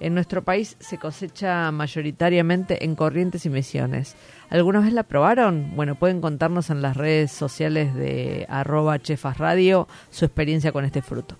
[0.00, 4.16] En nuestro país se cosecha mayoritariamente en Corrientes y Misiones.
[4.48, 5.76] ¿Alguna vez la probaron?
[5.76, 11.36] Bueno, pueden contarnos en las redes sociales de arroba chefasradio su experiencia con este fruto.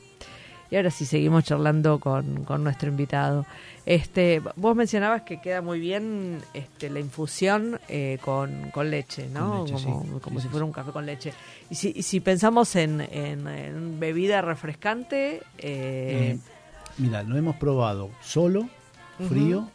[0.71, 3.45] Y ahora sí, seguimos charlando con, con, nuestro invitado.
[3.85, 9.65] Este, vos mencionabas que queda muy bien este, la infusión eh, con, con, leche, ¿no?
[9.65, 10.21] Con leche, como sí.
[10.23, 11.33] como Sí, si sí, fuera un café con leche.
[11.71, 16.39] Y si, y si pensamos en, en, en bebida refrescante, eh, Eh,
[16.99, 18.69] mira, lo hemos probado solo,
[19.29, 19.69] frío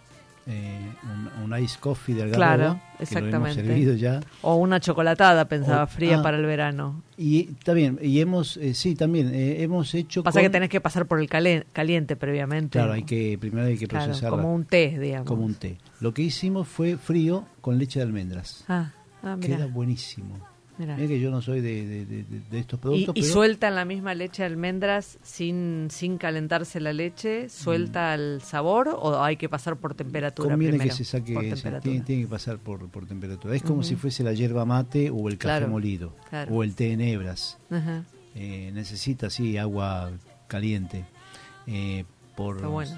[0.47, 3.63] eh, un, un ice coffee de algarroba, Claro, que lo hemos exactamente.
[3.65, 4.19] servido ya.
[4.41, 6.23] O una chocolatada, pensaba, O- fría ah.
[6.23, 7.01] para el verano.
[7.17, 10.21] Y también, y hemos, eh, sí, también, eh, hemos hecho...
[10.23, 12.77] Pasa con- que tenés que pasar por el calen- caliente previamente.
[12.77, 15.27] Claro, hay que, primero hay que Claro, procesarla como un té, digamos.
[15.27, 15.77] como un té.
[15.99, 18.63] Lo que hicimos fue frío con leche de almendras.
[18.67, 18.91] Ah,
[19.23, 19.57] ah mira.
[19.57, 20.37] Queda buenísimo.
[20.77, 20.95] Mira.
[20.95, 23.69] Que yo no soy de, de- de- de- de estos Y, productos, y pero suelta
[23.71, 29.37] la misma leche de almendras sin, sin calentarse la leche, suelta el sabor o hay
[29.37, 30.89] que pasar por temperatura conviene primero.
[30.97, 31.33] que se saque,
[31.81, 33.55] tiene, tiene que pasar por, por temperatura.
[33.55, 36.53] Es como si fuese la yerba mate o el café Claro, molido claro.
[36.55, 37.57] o el té en hebras.
[38.35, 40.11] Eh, necesita, sí, agua
[40.47, 41.05] caliente.
[41.67, 42.03] Eh,
[42.35, 42.91] por, Está bueno.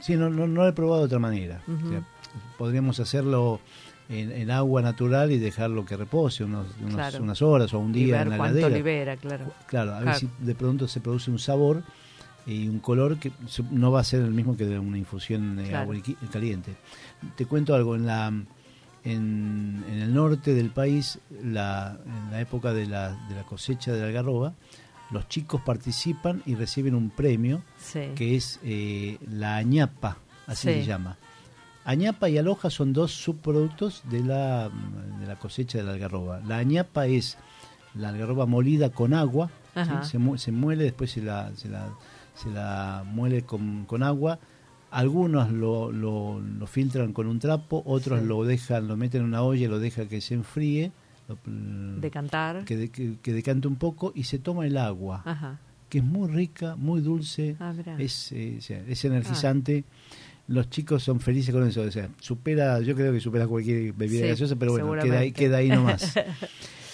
[0.00, 1.60] Sí, no, no, no lo he probado de otra manera.
[1.66, 2.02] O sea,
[2.56, 3.60] podríamos hacerlo
[4.08, 7.22] en, en agua natural y dejarlo que repose unos, unos- Claro.
[7.22, 8.76] unas horas o un y día ver en la cuánto heladera.
[8.76, 9.44] libera, claro.
[9.66, 10.18] Claro, a ver Claro.
[10.18, 11.82] si de pronto se produce un sabor
[12.46, 13.30] y un color que
[13.70, 15.90] no va a ser el mismo que de una infusión de Claro.
[15.92, 15.96] agua
[16.32, 16.74] caliente.
[17.36, 18.32] Te cuento algo, en la
[19.04, 23.92] en, en el norte del país, la, en la época de la, de la cosecha
[23.92, 24.54] de la algarroba,
[25.10, 28.00] los chicos participan y reciben un premio Sí.
[28.14, 30.74] que es eh, la añapa, así Sí.
[30.80, 31.16] se llama.
[31.88, 34.68] Añapa y aloja son dos subproductos de la,
[35.20, 36.40] de la cosecha de la algarroba.
[36.46, 37.38] La añapa es
[37.94, 39.50] la algarroba molida con agua,
[40.04, 41.88] se, mu- se muele, después se la, se la,
[42.34, 44.38] se la muele con, con agua.
[44.90, 48.26] Algunos lo, lo, lo filtran con un trapo, otros Sí.
[48.26, 50.92] lo dejan, lo meten en una olla y lo dejan que se enfríe,
[51.26, 51.38] lo-
[52.00, 52.64] Decantar.
[52.66, 55.58] que, de- que- que decante un poco y se toma el agua, Ajá.
[55.88, 57.96] que es muy rica, muy dulce, Ah, mirá.
[57.98, 59.84] es, eh, es energizante.
[60.48, 61.82] Los chicos son felices con eso.
[61.82, 65.32] O sea, supera, yo creo que supera cualquier bebida Sí, gaseosa, pero bueno, queda ahí,
[65.32, 66.14] queda ahí nomás.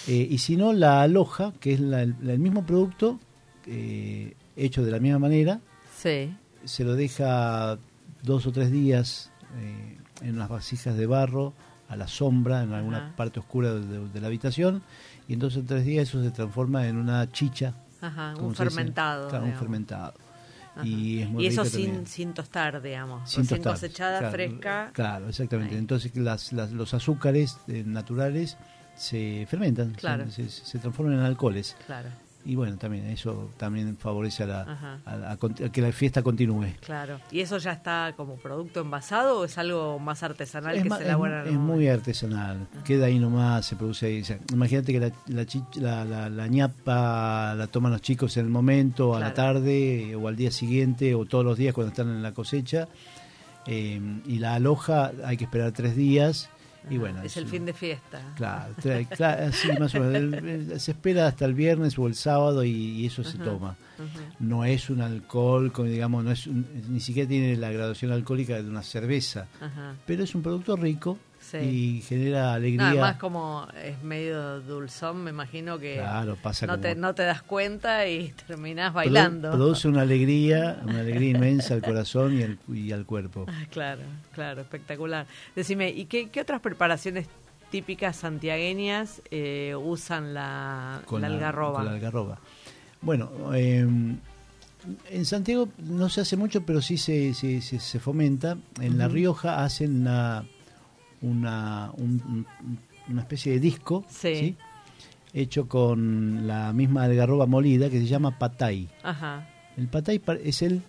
[0.07, 3.19] Eh, y si no, la aloja, que es la- el, el mismo producto,
[3.67, 5.61] eh, hecho de la misma manera,
[5.97, 6.31] Sí.
[6.67, 7.79] se lo deja
[8.23, 11.55] dos o tres días eh, en unas vasijas de barro,
[11.88, 13.17] a la sombra, en alguna Ajá.
[13.17, 14.83] parte oscura de, de- de la habitación,
[15.27, 17.73] y en dos o tres días eso se transforma en una chicha.
[18.03, 18.53] Ajá, un.
[18.53, 20.14] Claro, fermentado.
[20.77, 20.87] Ajá.
[20.87, 23.31] Y es muy eso sin, sin tostar, digamos.
[23.31, 24.91] Sin tostar, cosechada, claro, fresca.
[24.93, 25.75] Claro, exactamente.
[25.75, 25.79] Ahí.
[25.81, 28.57] Entonces las, las- los azúcares eh, naturales
[28.97, 30.31] se fermentan, se- Claro.
[30.31, 31.77] se, se transforman en alcoholes.
[31.87, 32.09] Claro,
[32.46, 35.38] Y bueno, también eso también favorece a, la, a la-
[35.72, 36.66] que la fiesta continúe.
[36.85, 37.18] claro.
[37.30, 41.04] ¿Y eso ya está como producto envasado o es algo más artesanal que ma- se
[41.04, 44.20] elabora en es el muy artesanal, queda ahí nomás, se produce ahí.
[44.20, 48.37] o sea, imagínate que la, la, chich- la, la- la ñapa la toman los chicos
[48.37, 51.72] en el momento, a la tarde eh, o al día siguiente o todos los días
[51.74, 52.88] cuando están en la cosecha.
[53.66, 56.50] eh, y la aloja hay que esperar tres días.
[56.90, 58.20] Y Ajá, bueno, es el fin de fiesta.
[58.37, 60.83] Claro, tra- cla- sí, más o menos.
[60.83, 63.77] Se espera hasta el viernes o el sábado y, y eso se toma.
[64.40, 68.68] No es un alcohol, digamos, no es un- ni siquiera tiene la graduación alcohólica de
[68.68, 69.47] una cerveza,
[70.07, 71.18] pero es un producto rico
[71.50, 71.57] Sí.
[71.59, 72.88] y genera No, alegría.
[72.88, 77.22] además como es medio dulzón, me imagino que Claro, pasa no, como- te, no te
[77.24, 79.50] das cuenta y terminás produ- bailando.
[79.52, 83.46] Produce una alegría, una alegría inmensa al corazón y al, y al cuerpo.
[83.54, 84.02] Ah, claro,
[84.33, 85.26] claro, espectacular.
[85.54, 87.28] Decime, ¿y qué, qué otras preparaciones
[87.70, 91.74] típicas santiagueñas eh, usan la, la algarroba?
[91.76, 92.38] con la algarroba.
[93.00, 93.87] Bueno, eh,
[95.11, 98.57] en Santiago no se hace mucho, pero sí se, se, se- se fomenta.
[98.80, 99.09] En La.
[99.09, 100.44] Rioja hacen una,
[101.25, 102.23] una, un-
[102.63, 104.57] un- una especie de disco Sí.
[105.33, 108.89] hecho con la misma algarroba molida que se llama patay.
[109.03, 110.83] Ajá, El patay pa- es el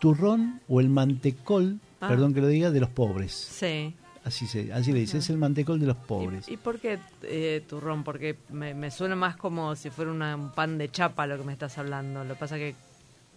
[0.00, 2.08] turrón o el mantecol, Ah.
[2.08, 3.32] perdón que lo diga, de los pobres.
[3.32, 3.94] sí.
[4.22, 6.46] Así, se, así le dice, es el mantecol de los pobres.
[6.46, 8.04] ¿Y, y por qué eh, turrón?
[8.04, 11.44] Porque me, me suena más como si fuera una- un pan de chapa lo que
[11.44, 12.22] me estás hablando.
[12.24, 12.74] Lo que pasa que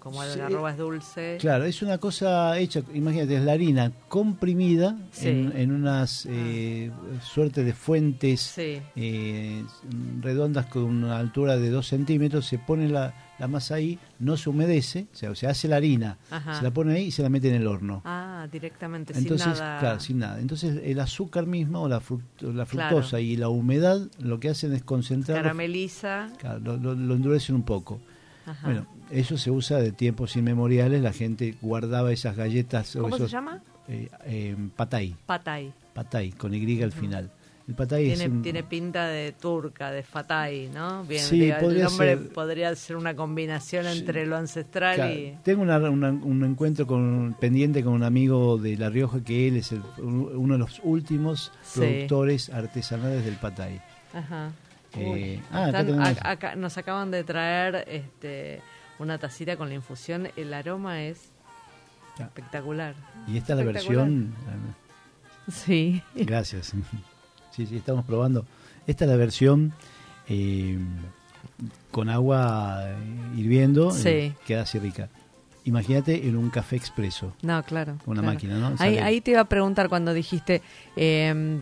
[0.04, 0.40] como la Sí.
[0.42, 1.38] algarroba es dulce.
[1.40, 5.30] Claro, es una cosa hecha, imagínate, es la harina comprimida Sí.
[5.30, 9.64] en, en unas eh, suerte de fuentes Sí, eh,
[10.22, 14.50] redondas con una altura de 2 centímetros, se pone la, la masa ahí, no se
[14.50, 16.56] humedece, o sea, se hace la harina, Ajá.
[16.56, 18.02] se la pone ahí y se la mete en el horno.
[18.04, 19.80] Ah, directamente, Entonces, sin nada.
[19.80, 20.40] claro, sin nada.
[20.42, 22.90] Entonces, el azúcar mismo, o la, fruct- la Claro.
[22.98, 26.28] fructosa y la humedad, lo que hacen es concentrar, Carameliza.
[26.40, 28.02] claro, lo, lo- lo endurecen un poco.
[28.46, 28.66] Ajá.
[28.66, 33.28] Bueno, eso se usa de tiempos inmemoriales, la gente guardaba esas galletas o ¿Cómo se
[33.28, 33.62] llama?
[33.88, 35.72] eh, eh, patay, Patay.
[35.94, 37.32] patay con Y al final.
[37.66, 41.06] El patay es Tiene, un- tiene pinta de turca, de fatay, ¿no?
[41.06, 42.28] Bien, Sí, el nombre ser.
[42.34, 44.00] podría ser una combinación Sí.
[44.00, 45.38] entre lo ancestral Claro, y...
[45.44, 49.56] Tengo una- una- un encuentro con pendiente con un amigo de La Rioja que él
[49.56, 51.80] es el- uno de los últimos Sí.
[51.80, 53.80] productores artesanales del patay.
[54.14, 54.52] Ajá.
[54.96, 58.62] Eh, Uy, ah, están- acá- nos acaban de traer este,
[59.00, 60.30] una tacita con la infusión.
[60.36, 61.30] El aroma es.
[62.20, 62.94] Espectacular.
[63.28, 64.34] Y esta es la versión...
[65.52, 66.02] Sí.
[66.16, 66.74] Gracias.
[67.52, 68.46] Sí, sí, estamos probando.
[68.88, 69.74] Esta es la versión
[70.30, 70.78] eh,
[71.92, 72.84] con agua
[73.36, 74.08] hirviendo, Sí.
[74.10, 75.10] eh, queda así rica.
[75.66, 77.94] Imagínate en un café expreso, No, claro.
[78.06, 78.34] una claro.
[78.36, 78.76] máquina, ¿no?
[78.80, 80.62] Ahí, ahí te iba a preguntar cuando dijiste,
[80.96, 81.60] eh,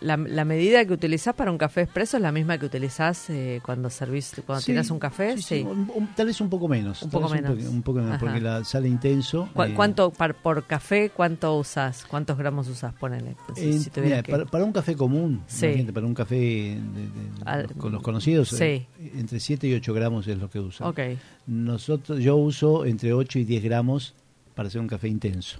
[0.00, 3.60] la, la medida que utilizás para un café expreso es la misma que utilizás eh,
[3.64, 5.62] cuando servís, cuando Sí, tirás un café, sí.
[5.66, 7.02] un- un- tal vez un poco menos.
[7.04, 7.56] Un poco menos.
[7.56, 8.20] poqu- Un, poco menos, Ajá.
[8.20, 9.48] porque la sale intenso.
[9.54, 12.04] ¿Cu- eh, ¿Cuánto par- por café cuánto usás?
[12.04, 12.92] ¿Cuántos gramos usás?
[12.94, 13.34] Ponele.
[13.56, 15.68] Eh, si mira, que- para, para un café común, Sí.
[15.94, 18.62] para un café de- de- Al- con los conocidos, sí.
[18.64, 18.86] eh,
[19.16, 20.86] entre 7 y 8 gramos es lo que usan.
[20.88, 20.98] Ok,
[21.46, 24.14] Nosotros, yo uso entre 8 y 10 gramos
[24.54, 25.58] para hacer un café intenso.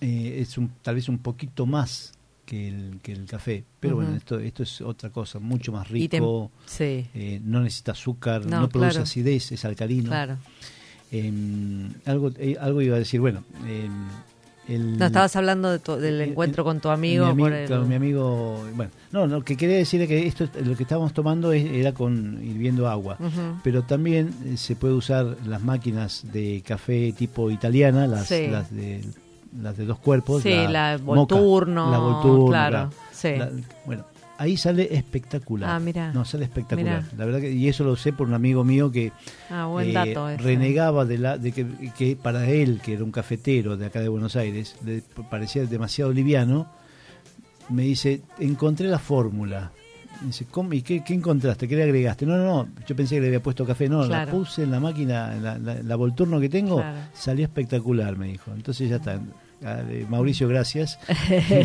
[0.00, 2.12] Eh, es un, tal vez un poquito más
[2.44, 6.50] que el, que el café, pero bueno, esto, esto es otra cosa, mucho más rico,
[6.66, 9.02] sí, eh, no necesita azúcar, No, no, produce claro.
[9.04, 10.08] acidez, es alcalino.
[10.08, 10.38] claro.
[11.12, 11.30] Eh,
[12.06, 13.88] algo, eh, algo iba a decir, bueno, eh,
[14.68, 17.24] el, No, estabas hablando de tu- del el- encuentro con tu amigo.
[17.26, 20.26] mi amigo, por el- claro, mi amigo, bueno, no, lo que quería decir es que
[20.26, 23.18] esto, lo que estábamos tomando es- era con hirviendo agua.
[23.64, 28.46] Pero también eh, se puede usar las máquinas de café tipo italiana, las, Sí.
[28.48, 29.04] las, de,
[29.60, 30.42] las de dos cuerpos.
[30.42, 33.36] Sí, la Moca, Volturno, la Volturno, claro, sí.
[33.36, 33.50] La-
[33.84, 34.04] bueno,
[34.42, 35.70] ahí sale espectacular.
[35.70, 36.12] Ah, mirá.
[36.12, 37.02] No, sale espectacular.
[37.02, 37.16] Mirá.
[37.16, 39.12] La verdad que, y eso lo sé por un amigo mío que
[39.50, 41.66] Ah, eh, dato renegaba de, la, de que,
[41.96, 46.12] que para él, que era un cafetero de acá de Buenos Aires, le parecía demasiado
[46.12, 46.66] liviano.
[47.68, 49.72] Me dice, encontré la fórmula.
[50.20, 50.72] Me Dice, ¿cómo?
[50.72, 51.66] ¿y qué, qué encontraste?
[51.66, 52.26] ¿Qué le agregaste?
[52.26, 53.88] No, no, no, yo pensé que le había puesto café.
[53.88, 54.26] No, Claro.
[54.26, 56.98] la puse en la máquina, en la, la, la Volturno que tengo, Claro.
[57.12, 58.52] salió espectacular, me dijo.
[58.54, 59.20] Entonces ya está.
[59.64, 60.98] Ah, eh, Mauricio, gracias.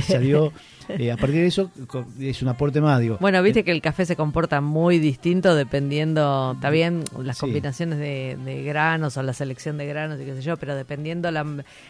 [0.07, 0.51] Salió,
[0.89, 1.71] eh, a partir de eso,
[2.19, 3.17] es un aporte más, digo.
[3.19, 7.41] Bueno, viste Eh, que el café se comporta muy distinto dependiendo, está bien, las Sí.
[7.41, 11.29] combinaciones de, de granos o la selección de granos y qué sé yo, pero dependiendo
[11.31, 11.45] la,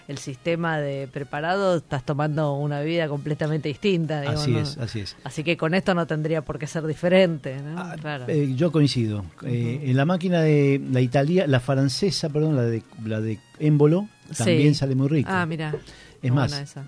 [0.08, 4.22] el sistema de preparado, estás tomando una bebida completamente distinta.
[4.22, 4.60] digamos, Así ¿no?
[4.60, 5.16] es, así es.
[5.24, 7.80] Así que con esto no tendría por qué ser diferente, ¿no?
[7.80, 8.26] Ah, Claro.
[8.28, 9.26] eh, yo coincido.
[9.46, 14.08] Eh, en la máquina de la Italia, la francesa, perdón, la de la de émbolo,
[14.38, 14.80] también Sí.
[14.80, 15.30] sale muy rico.
[15.32, 15.76] Ah, mira.
[16.22, 16.86] es más, esa.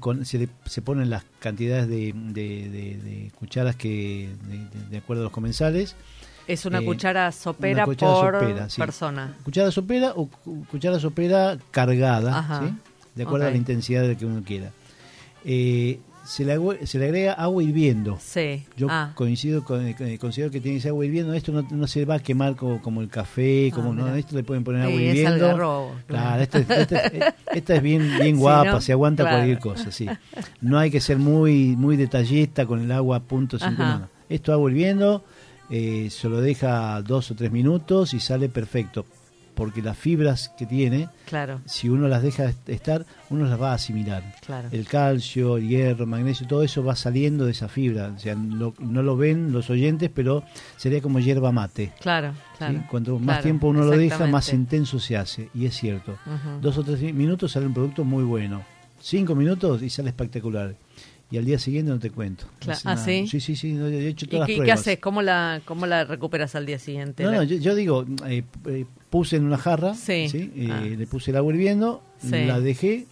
[0.00, 4.28] con- se, le- se ponen las cantidades de, de- de- de cucharas que
[4.90, 5.94] de, acuerdo a los comensales.
[6.48, 8.80] Es una eh, cuchara sopera una cuchara por sopera, sí.
[8.80, 9.36] persona.
[9.44, 12.60] Cuchara sopera o cu- cuchara sopera cargada.
[12.68, 12.74] ¿sí?
[13.14, 14.70] de acuerdo a la intensidad de que uno quiera.
[15.44, 18.18] Eh, se, le se le agrega agua hirviendo.
[18.20, 18.64] Sí.
[18.76, 21.34] Yo ah, coincido con, eh, considero que tiene que ser agua hirviendo.
[21.34, 24.36] Esto no, no se va a quemar como, como el café, Ah, como no, esto
[24.36, 25.44] le pueden poner agua sí, es hirviendo.
[25.46, 25.94] algarrobo.
[26.06, 28.80] Claro, esta es, esta es- esta es bien, bien guapa, ¿no?
[28.80, 29.36] se aguanta Claro.
[29.38, 30.06] cualquier cosa, sí.
[30.60, 33.82] No hay que ser muy muy detallista con el agua a punto cinco.
[34.28, 35.24] Esto agua hirviendo,
[35.70, 39.04] eh, se lo deja dos o tres minutos y sale perfecto.
[39.54, 43.72] Porque las fibras que tiene, Claro, si uno las deja est- estar, uno las va
[43.72, 44.22] a asimilar.
[44.44, 44.68] claro.
[44.72, 48.12] El calcio, el hierro, magnesio, todo eso va saliendo de esa fibra.
[48.16, 50.42] O sea, lo- no lo ven los oyentes, pero
[50.78, 51.92] sería como hierba mate.
[52.00, 52.78] Claro, claro.
[52.78, 52.84] ¿sí?
[52.90, 55.50] Cuanto más claro, tiempo uno lo deja, más intenso se hace.
[55.54, 56.16] Y es cierto.
[56.62, 58.62] Dos o tres minutos sale un producto muy bueno.
[59.00, 60.74] Cinco minutos y sale espectacular.
[61.32, 62.44] Y al día siguiente no te cuento.
[62.60, 63.26] Cla- Es ¿Ah, sí?
[63.26, 63.72] Sí, sí, sí.
[63.72, 64.80] no, He hecho ¿Y todas qué, las qué pruebas.
[64.80, 64.98] haces?
[65.00, 67.24] ¿Cómo la, ¿Cómo la recuperas al día siguiente?
[67.24, 70.26] No, yo, yo digo, eh, eh, puse en una jarra, Sí.
[70.54, 70.82] Eh, Ah.
[70.82, 72.44] le puse el agua hirviendo, Sí.
[72.44, 73.06] la dejé.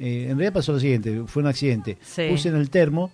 [0.00, 1.98] en realidad pasó lo siguiente, fue un accidente.
[2.02, 2.22] Sí.
[2.30, 3.10] Puse en el termo,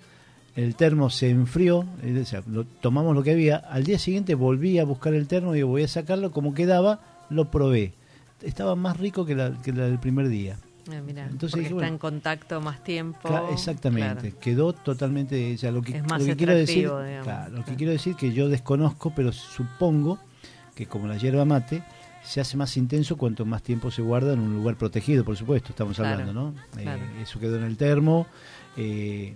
[0.55, 3.57] el termo se enfrió, o sea, lo- tomamos lo que había.
[3.57, 7.51] Al día siguiente volví a buscar el termo, digo, voy a sacarlo, como quedaba, lo
[7.51, 7.95] probé.
[8.43, 10.59] Estaba más rico que la, que la del primer día.
[10.87, 13.29] Ah, Entonces porque está en contacto más tiempo.
[13.49, 14.37] Exactamente, Claro.
[14.41, 17.25] quedó totalmente, o sea, lo que, Es más lo que quiero decir, atractivo, digamos.
[17.27, 20.19] claro, lo que quiero decir que yo desconozco, pero supongo
[20.75, 21.83] que como la hierba mate
[22.23, 25.71] se hace más intenso cuanto más tiempo se guarda en un lugar protegido, por supuesto,
[25.71, 26.55] estamos hablando, ¿no?
[26.79, 28.27] Eh, eso quedó en el termo,
[28.77, 29.35] eh,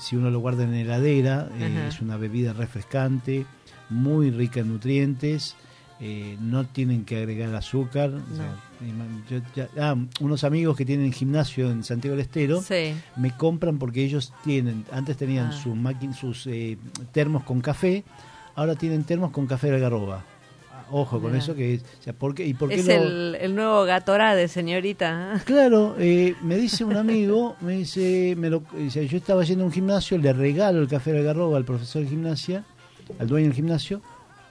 [0.00, 3.44] si uno lo guarda en heladera, eh, es una bebida refrescante,
[3.90, 5.56] muy rica en nutrientes,
[6.00, 8.10] eh, no tienen que agregar azúcar.
[8.10, 8.62] o sea, ima-
[9.28, 13.78] yo ya- ah, unos amigos que tienen gimnasio en Santiago del Estero, Sí, me compran
[13.78, 15.52] porque ellos tienen, antes tenían Ah.
[15.52, 15.76] sus
[16.18, 16.78] sus eh,
[17.12, 18.04] termos con café,
[18.54, 20.24] ahora tienen termos con café de algarroba.
[20.72, 22.92] Ah, Ojo con eso que es, o sea, ¿por qué, y por qué es lo-
[22.94, 25.42] el, el nuevo Gatorade, señorita.
[25.44, 29.66] Claro, eh, me dice un amigo, me dice, me lo, dice, yo estaba yendo a
[29.66, 32.64] un gimnasio, le regalo el café de algarroba al profesor de gimnasia,
[33.18, 34.00] al dueño del gimnasio,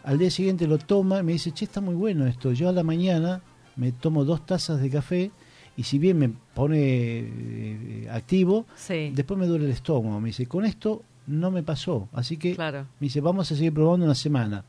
[0.04, 2.72] al día siguiente lo toma y me dice, che, está muy bueno esto, yo a
[2.72, 3.42] la mañana
[3.78, 5.32] me tomo dos tazas de café
[5.78, 10.46] y si bien me pone eh, activo, Sí, después me duele el estómago, me dice,
[10.48, 12.84] con esto no me pasó, así que claro.
[13.00, 14.64] me dice, vamos a seguir probando una semana.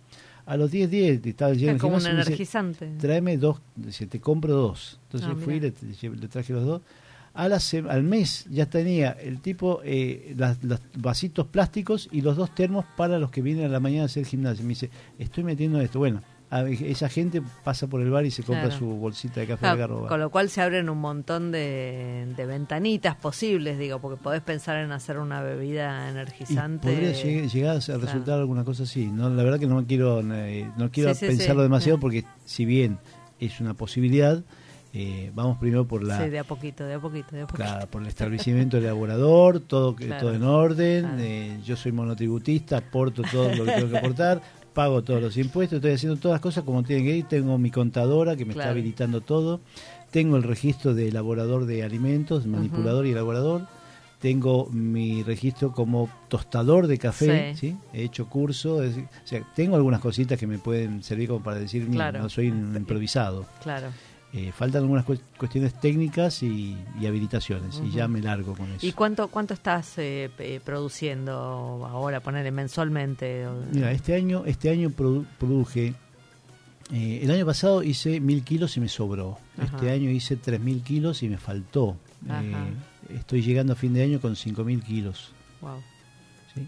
[0.46, 2.86] A los 10 días estaba lleno el como un me dice, energizante.
[2.98, 4.98] tráeme dos, dice, te compro dos.
[5.04, 5.72] Entonces Ah, fui le,
[6.16, 6.82] le traje los dos.
[7.34, 12.36] A la al mes ya tenía el tipo eh, las- los vasitos plásticos y los
[12.36, 14.64] dos termos para los que vienen a la mañana a hacer gimnasio.
[14.64, 15.98] Me dice, estoy metiendo esto.
[15.98, 18.78] Bueno, a- esa gente pasa por el bar y se compra Claro.
[18.78, 20.09] su bolsita de café Claro, algarroba.
[20.09, 24.76] con lo cual se abren un montón de, de ventanitas posibles, digo, porque podés pensar
[24.78, 26.88] en hacer una bebida Y energizante.
[26.90, 28.01] podría lleg- llegar a Claro.
[28.01, 29.07] resultar alguna cosa así.
[29.07, 31.64] No, la verdad que no quiero, eh, no quiero Sí, sí, pensarlo sí.
[31.64, 32.99] demasiado porque si bien
[33.40, 34.42] es una posibilidad,
[34.94, 37.62] eh, vamos primero por la, Sí, de a poquito, de a poquito, de a poquito.
[37.68, 40.18] Claro, por el establecimiento del elaborador, todo, Claro.
[40.22, 41.03] todo en orden.
[41.05, 41.18] Claro.
[41.20, 44.40] eh, yo soy monotributista, aporto todo lo que tengo que aportar,
[44.79, 47.24] pago todos los impuestos, estoy haciendo todas las cosas como tienen que ir.
[47.24, 49.61] Tengo mi contadora que me está habilitando todo.
[50.12, 53.66] Tengo el registro de elaborador de alimentos, manipulador y elaborador.
[54.20, 57.70] Tengo mi registro como tostador de café, Sí.
[57.72, 57.76] ¿sí?
[57.93, 61.59] he hecho curso, es o sea, tengo algunas cositas que me pueden servir como para
[61.59, 62.22] decir, mira, Claro.
[62.22, 63.47] no soy un improvisado.
[63.64, 63.89] Claro.
[64.35, 68.85] Eh, faltan algunas cues- cuestiones técnicas y, y habilitaciones, y ya me largo con eso.
[68.87, 73.47] ¿Y cuánto cuánto estás eh, produciendo ahora, ponerle mensualmente?
[73.72, 75.95] Mira, este año, este año produ- produje,
[76.93, 79.39] eh, el año pasado hice mil kilos y me sobró.
[79.62, 81.97] Este año hice tres mil kilos y me faltó.
[82.29, 85.33] Eh, estoy llegando a fin de año con cinco mil kilos.
[85.62, 85.81] Wow.
[86.55, 86.66] ¿sí?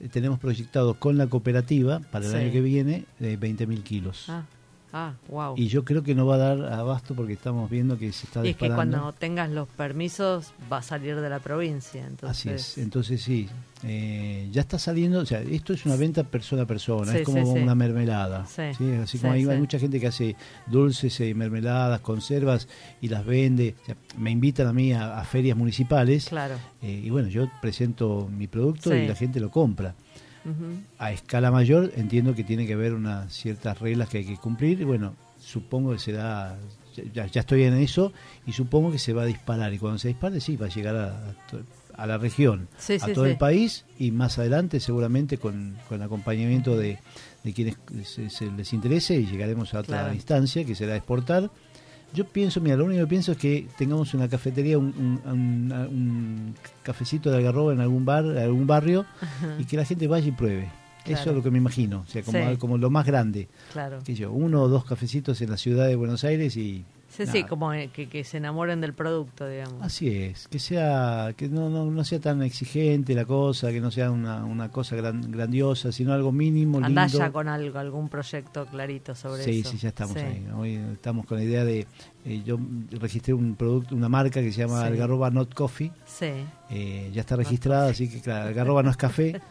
[0.00, 2.36] Eh, tenemos proyectado con la cooperativa para el Sí.
[2.36, 4.26] año que viene 20 mil kilos.
[4.28, 4.44] Ah,
[4.92, 5.54] ah, wow.
[5.56, 8.44] Y yo creo que no va a dar abasto porque estamos viendo que se está
[8.44, 12.06] Y es que cuando tengas los permisos va a salir de la provincia.
[12.06, 13.48] Entonces, Así es, entonces sí,
[13.84, 17.24] eh, ya está saliendo, o sea, esto es una venta persona a persona, Sí, es
[17.24, 18.92] como sí, una mermelada, Sí, ¿sí?
[19.02, 20.36] así como hay, mucha gente que hace
[20.66, 22.68] dulces y mermeladas, conservas
[23.00, 26.56] y las vende, o sea, me invitan a mí a, a ferias municipales Claro.
[26.82, 29.94] eh, y bueno, yo presento mi producto y la gente lo compra.
[30.98, 34.80] A escala mayor entiendo que tiene que haber unas ciertas reglas que hay que cumplir
[34.80, 36.56] y bueno, supongo que será,
[37.14, 38.12] ya, ya estoy en eso
[38.46, 40.96] y supongo que se va a disparar y cuando se dispare sí va a llegar
[40.96, 41.34] a,
[41.96, 43.30] a la región, Sí, a sí, todo sí.
[43.32, 46.98] el país y más adelante seguramente con, con el acompañamiento de,
[47.44, 50.14] de quienes se, se les interese y llegaremos a otra Claro.
[50.14, 51.50] instancia que será exportar.
[52.14, 55.72] Yo pienso, mira, lo único que pienso es que tengamos una cafetería, un, un- un-
[55.72, 59.04] un cafecito de algarroba en algún bar, en algún barrio
[59.58, 60.70] y que la gente vaya y pruebe.
[61.04, 62.56] Eso es lo que me imagino, o sea, como, Sí.
[62.58, 63.48] como lo más grande.
[63.72, 64.00] Claro.
[64.04, 66.84] Que yo, uno o dos cafecitos en la ciudad de Buenos Aires y.
[67.26, 69.82] Sí, sí, como eh, que, que se enamoren del producto, digamos.
[69.82, 73.90] Así es, que sea que no, no, no sea tan exigente la cosa, que no
[73.90, 77.18] sea una, una cosa gran- grandiosa, sino algo mínimo, Andá lindo.
[77.18, 79.70] ya con algo, algún proyecto clarito sobre sí, eso.
[79.70, 80.20] sí, ya estamos Sí.
[80.20, 80.46] ahí.
[80.56, 81.86] Hoy estamos con la idea de.
[82.24, 82.58] eh, yo
[82.92, 84.86] registré un producto, una marca que se llama Sí.
[84.88, 85.90] Algarroba Not Coffee.
[86.06, 86.30] Sí.
[86.70, 89.40] Eh, ya está registrada, así que claro, Algarroba no es café.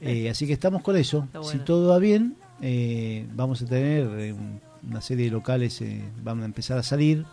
[0.00, 1.28] Eh, así que estamos con eso.
[1.44, 6.42] Si todo va bien, eh, vamos a tener un- una serie de locales, eh, van
[6.42, 7.24] a empezar a salir.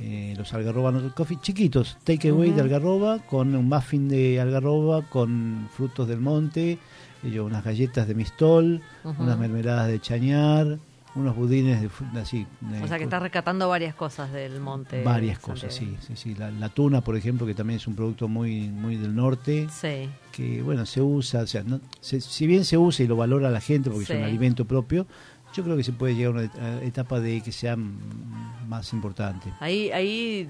[0.00, 2.56] eh, los Algarroba Not Coffee chiquitos, take away Ujú.
[2.56, 6.78] de Algarroba, con un muffin de Algarroba, con frutos del monte,
[7.24, 9.20] yo, unas galletas de Mistol, Ujú.
[9.24, 10.78] unas mermeladas de Chañar,
[11.16, 12.46] unos budines de así.
[12.80, 15.02] O sea que estás rescatando varias cosas del monte.
[15.02, 16.36] varias cosas, sí, sí, sí.
[16.36, 20.08] La, la tuna, por ejemplo, que también es un producto muy, muy del norte, Sí.
[20.30, 23.50] que bueno, se usa, o sea, no- se- si bien se usa y lo valora
[23.50, 24.12] la gente porque Sí.
[24.12, 25.08] es un alimento propio,
[25.54, 29.50] yo creo que se puede llegar a una etapa de que sea más importante.
[29.60, 30.48] Ahí, ahí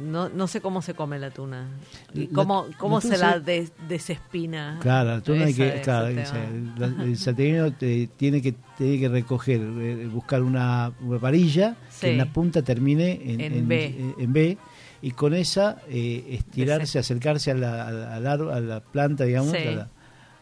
[0.00, 1.68] no, no sé cómo se come la tuna.
[2.14, 4.78] Y cómo, la cómo se la des- desespina.
[4.80, 10.08] Claro, la tuna hay que, claro, el el te- tiene que tiene que recoger, eh,
[10.10, 12.00] buscar una, una varilla Sí.
[12.00, 14.14] que en la punta termine en, En B.
[14.18, 14.58] en- B,
[15.02, 19.58] y con esa eh, estirarse, acercarse a la, a la- a planta, digamos, Sí.
[19.68, 19.88] a, la,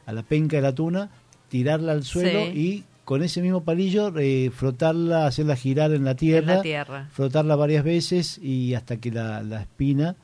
[0.07, 1.11] a la penca de la tuna,
[1.49, 2.59] tirarla al suelo Sí.
[2.59, 7.09] y con ese mismo palillo eh, frotarla, hacerla girar en la En tierra, la tierra.
[7.11, 10.15] frotarla varias veces y hasta que la, la espina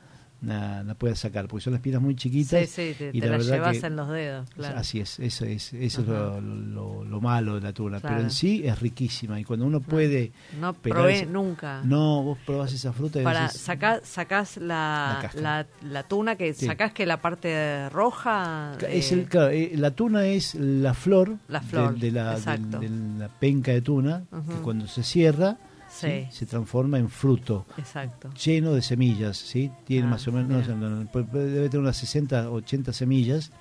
[0.41, 2.69] la, la pueda sacar, porque son las espinas muy chiquitas.
[2.69, 4.49] Sí, sí, te, y te la la verdad llevas que- en los dedos.
[4.51, 4.77] Claro.
[4.77, 7.99] Así es, eso es, eso es lo, lo- lo malo de la tuna.
[7.99, 8.15] Claro.
[8.17, 10.31] Pero en sí es riquísima y cuando uno puede...
[10.59, 11.81] No probé nunca.
[11.83, 16.65] No, vos probás esa fruta y Para sacar sacás La la, la, tuna que Sí.
[16.65, 21.37] sacás que la parte roja Es eh, el, claro, eh, la tuna es la flor,
[21.47, 22.79] La flor, de, de la, del- exacto.
[22.79, 25.57] de la penca de tuna, que cuando se cierra
[26.31, 27.65] se transforma en fruto.
[27.77, 29.71] exacto lleno de semillas, ¿sí?
[29.85, 33.51] Tiene Ah, más o menos, no puede- puede- debe tener unas 60, 80 semillas,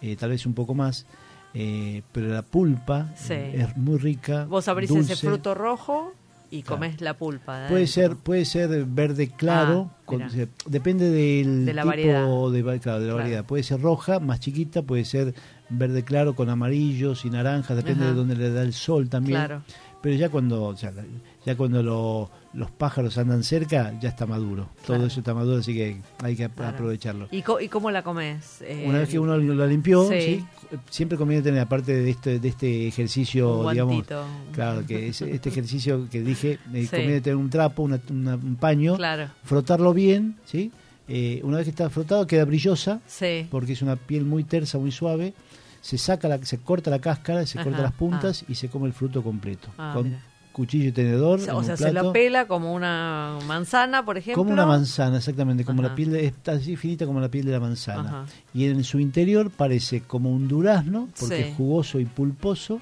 [0.00, 1.06] eh, tal vez un poco más,
[1.54, 3.34] eh, pero la pulpa Sí.
[3.34, 4.44] es muy rica.
[4.46, 5.12] vos abrís dulce.
[5.14, 6.12] ese fruto rojo
[6.50, 6.76] y Claro.
[6.76, 10.22] comés la pulpa de Puede ser, puede ser verde claro, Ah, con-
[10.66, 12.50] depende del De la tipo variedad.
[12.52, 13.44] de, va- claro, de la variedad.
[13.44, 15.34] Puede ser roja, más chiquita, puede ser
[15.70, 18.10] verde claro con amarillos y naranjas, depende Ajá.
[18.12, 19.38] de dónde le da el sol también.
[19.38, 19.62] Claro.
[20.04, 21.02] Pero ya cuando, o sea, la-
[21.46, 24.68] ya cuando lo- los pájaros andan cerca, ya está maduro.
[24.86, 26.74] Todo eso está maduro, así que hay que Claro.
[26.76, 27.26] aprovecharlo.
[27.30, 28.60] ¿Y, co- y cómo la comes?
[28.60, 30.20] Eh, Una vez que uno lo limpió, sí.
[30.20, 30.44] ¿sí?
[30.90, 34.04] siempre conviene tener, aparte de este, de este ejercicio, un digamos,
[34.52, 36.88] claro, que es este ejercicio que dije, eh, Sí.
[36.88, 40.70] conviene tener un trapo, una- una- un paño, Claro, frotarlo bien, ¿sí?
[41.08, 43.46] Eh, una vez que está frotado queda brillosa, sí.
[43.50, 45.32] porque es una piel muy tersa, muy suave.
[45.84, 48.86] Se saca, la, se corta la cáscara, se Ajá, corta las puntas y se come
[48.86, 49.68] el fruto completo.
[49.76, 50.18] Ah, con mira.
[50.50, 51.40] cuchillo y tenedor.
[51.40, 54.40] O sea, en o se la pela como una manzana, por ejemplo.
[54.42, 55.90] Como una manzana, exactamente, como Ajá.
[55.90, 58.08] la piel de, está así finita como la piel de la manzana.
[58.08, 58.26] Ajá.
[58.54, 61.42] Y en su interior parece como un durazno, porque Sí.
[61.50, 62.80] es jugoso y pulposo,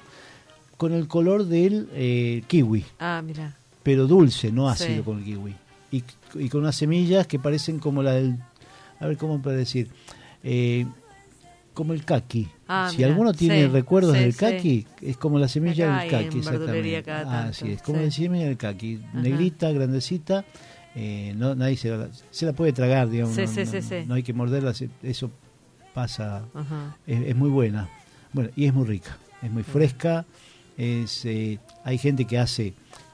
[0.77, 3.53] con el color del eh, kiwi, Ah, mira.
[3.83, 5.01] pero dulce, no ácido Sí.
[5.03, 5.55] con el kiwi.
[5.91, 6.03] Y,
[6.35, 8.37] y con unas semillas que parecen como la del,
[9.01, 9.89] a ver cómo puedo decir,
[10.41, 10.85] eh,
[11.73, 12.47] como el kaki.
[12.75, 14.39] Ah, si mira, alguno tiene sí, recuerdos sí, del sí.
[14.39, 17.31] kaki, es como la semilla Acá del verdulería exactamente.
[17.31, 19.21] tanto, Así es, como la semilla del kaki, Ajá.
[19.21, 20.43] negrita, grandecita,
[20.95, 23.37] eh, no, nadie se la, se la puede tragar, digamos,
[24.07, 25.31] no, hay que morderla, eso
[25.93, 26.97] pasa, Ajá.
[27.05, 27.89] es, es muy buena.
[28.31, 30.25] Bueno, y es muy rica, es muy fresca,
[30.75, 32.73] es eh, hay gente que hace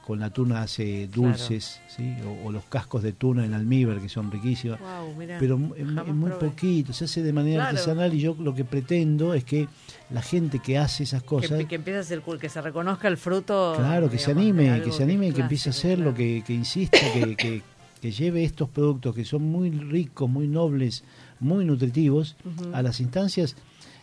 [0.09, 2.15] con la tuna hace dulces, ¿sí?
[2.25, 5.85] o, o los cascos de tuna en almíbar que son riquísimos Wow, pero es,
[6.15, 6.47] muy probé.
[6.49, 7.77] poquito, se hace de manera Claro.
[7.77, 9.67] artesanal y yo lo que pretendo es que
[10.09, 13.17] la gente que hace esas cosas, Que, que empiece a cool, que se reconozca el
[13.17, 13.75] fruto.
[13.77, 16.17] claro, que se digamos, anime, que se anime es que empiece a hacerlo, claro.
[16.17, 17.61] que, que insista, que, que,
[18.01, 21.03] que lleve estos productos que son muy ricos, muy nobles,
[21.39, 22.35] muy nutritivos
[22.73, 23.55] a las instancias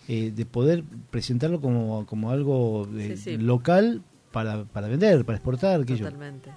[0.06, 3.36] eh, de poder presentarlo como, como algo eh, Sí, sí.
[3.38, 4.02] local
[4.36, 6.04] para, para vender, para exportar, que yo.
[6.04, 6.50] Totalmente.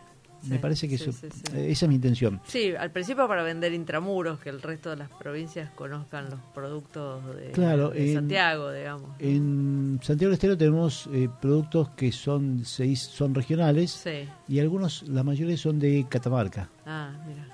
[0.43, 2.41] Me Sí, parece que sí, eso, sí, eh, esa es mi intención.
[2.45, 7.25] Sí, al principio para vender intramuros, que el resto de las provincias conozcan los productos
[7.37, 9.11] de, Claro, de en- Santiago, digamos.
[9.19, 14.27] En Santiago del Estero tenemos eh, productos que son seis, son regionales Sí.
[14.49, 16.67] y algunos, la mayoría son de Catamarca.
[16.85, 17.45] Ah, mira.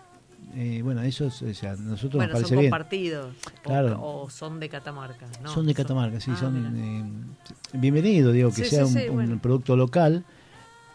[0.56, 2.72] Eh, bueno, esos, o sea, nosotros Bueno, nos parece son bien.
[2.72, 3.36] compartidos.
[3.64, 4.00] Claro.
[4.02, 5.26] O, son de Catamarca.
[5.44, 5.50] ¿no?
[5.54, 7.04] son de Catamarca, sí, Ah, son eh,
[7.78, 10.24] bienvenido, digo, que Sí, sea sí, un, producto local,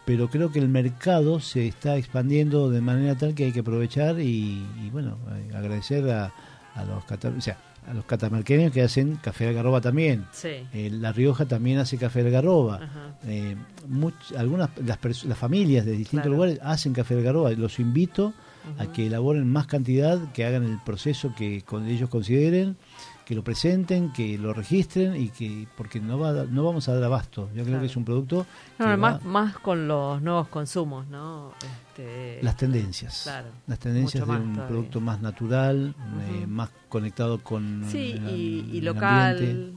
[0.05, 4.19] pero creo que el mercado se está expandiendo de manera tal que hay que aprovechar
[4.19, 6.33] y, y, bueno, eh, agradecer a,
[6.73, 7.57] a los cata- o sea,
[7.87, 10.25] a los catamarqueños que hacen café de algarroba también.
[10.31, 10.49] Sí.
[10.73, 12.79] Eh, la Rioja también hace café de algarroba.
[13.27, 13.55] Eh,
[13.87, 16.35] much- algunas las, las familias de distintos Claro.
[16.35, 17.51] lugares hacen café de algarroba.
[17.51, 18.33] Los invito
[18.77, 22.77] a que elaboren más cantidad, que hagan el proceso que con ellos consideren,
[23.25, 26.93] que lo presenten, que lo registren y que porque no va a no vamos a
[26.95, 27.47] dar abasto.
[27.49, 27.79] Yo creo Claro.
[27.81, 28.45] que es un producto
[28.77, 31.53] No, más, más con los nuevos consumos, ¿no?
[31.89, 34.67] Este, las tendencias, Claro, las tendencias de un todavía.
[34.67, 35.95] producto más natural,
[36.29, 39.31] eh, más conectado con Sí, el- y, y el local.
[39.37, 39.71] ambiente.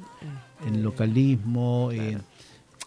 [0.61, 2.19] este, el localismo, eh,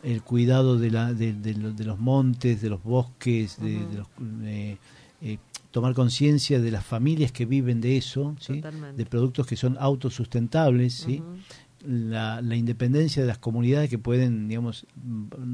[0.03, 4.07] el cuidado de, la, de, de de los montes, de los bosques, de los,
[4.43, 4.77] eh,
[5.21, 5.37] eh,
[5.77, 8.35] tomar conciencia de las familias que viven de eso,
[8.95, 11.05] de productos que son autosustentables,
[11.85, 14.87] la, la independencia de las comunidades que pueden, digamos,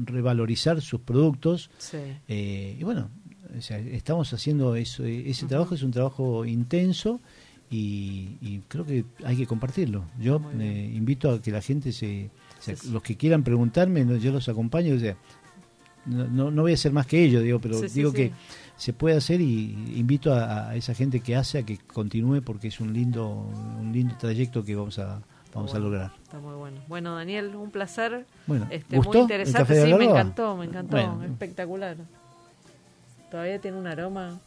[0.06, 1.68] revalorizar sus productos.
[1.76, 1.98] Sí.
[2.26, 3.10] eh, y bueno,
[3.54, 7.20] o sea, estamos haciendo eso, eh, ese trabajo es un trabajo intenso
[7.70, 10.06] y, y creo que hay que compartirlo.
[10.18, 12.90] Yo eh, invito a que la gente se, Sí, sí.
[12.92, 15.18] los que quieran preguntarme, yo los acompaño, o sea,
[16.06, 18.32] no, no, voy a ser más que ellos, digo, pero digo que
[18.76, 22.68] se puede hacer y invito a, a esa gente que hace a que continúe porque
[22.68, 23.28] es un lindo
[23.80, 25.20] un lindo trayecto que vamos a
[25.54, 25.74] vamos bueno.
[25.74, 26.12] a lograr.
[26.24, 26.80] Está muy bueno.
[26.88, 28.26] Bueno, Daniel, un placer.
[28.46, 29.58] Bueno, Este, ¿gustó muy el interesante.
[29.60, 30.96] café de Sí, me encantó, me encantó.
[30.96, 31.22] Bueno.
[31.24, 31.96] Espectacular.
[33.30, 34.38] Todavía tiene un aroma.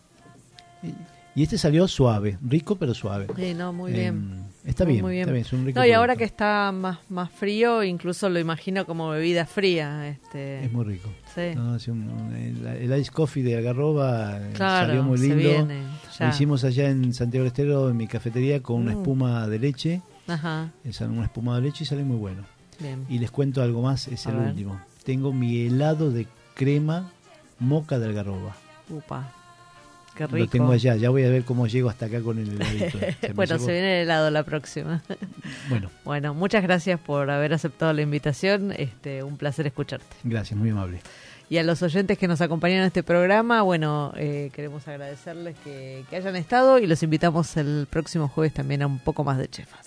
[1.36, 3.28] Y este salió suave, rico pero suave.
[3.36, 4.46] Sí, no, muy Eh, bien.
[4.68, 5.22] Está bien, muy bien.
[5.22, 8.40] está bien, es un rico No, y ahora que está más, más frío, incluso lo
[8.40, 10.08] imagino como bebida fría.
[10.10, 11.10] Este, es muy rico.
[11.34, 11.54] sí.
[11.56, 15.50] No, un- un- el, el ice coffee de algarroba eh, claro, salió muy se lindo.
[15.50, 15.82] viene,
[16.20, 16.26] ya.
[16.28, 18.98] Lo hicimos allá en Santiago del Estero, en mi cafetería, con una Mm.
[19.00, 20.02] espuma de leche.
[20.28, 22.44] Ajá, Es una espuma de leche y sale muy bueno.
[22.80, 23.06] bien.
[23.10, 24.48] Y les cuento algo más, es A el ver.
[24.50, 24.82] último.
[25.06, 27.12] Tengo mi helado de crema
[27.60, 28.56] moca de algarroba.
[28.90, 29.32] Upa,
[30.18, 30.38] qué rico.
[30.38, 32.98] Lo tengo allá, ya voy a ver cómo llego hasta acá con el heladito.
[33.22, 35.04] Se bueno, se viene el helado la próxima.
[35.70, 38.74] Bueno, bueno, muchas gracias por haber aceptado la invitación.
[38.74, 40.06] Este, un placer escucharte.
[40.24, 41.00] gracias, muy amable.
[41.50, 46.04] Y a los oyentes que nos acompañaron en este programa, bueno, eh, queremos agradecerles que,
[46.10, 49.48] que hayan estado y los invitamos el próximo jueves también a un poco más de
[49.48, 49.87] chefas.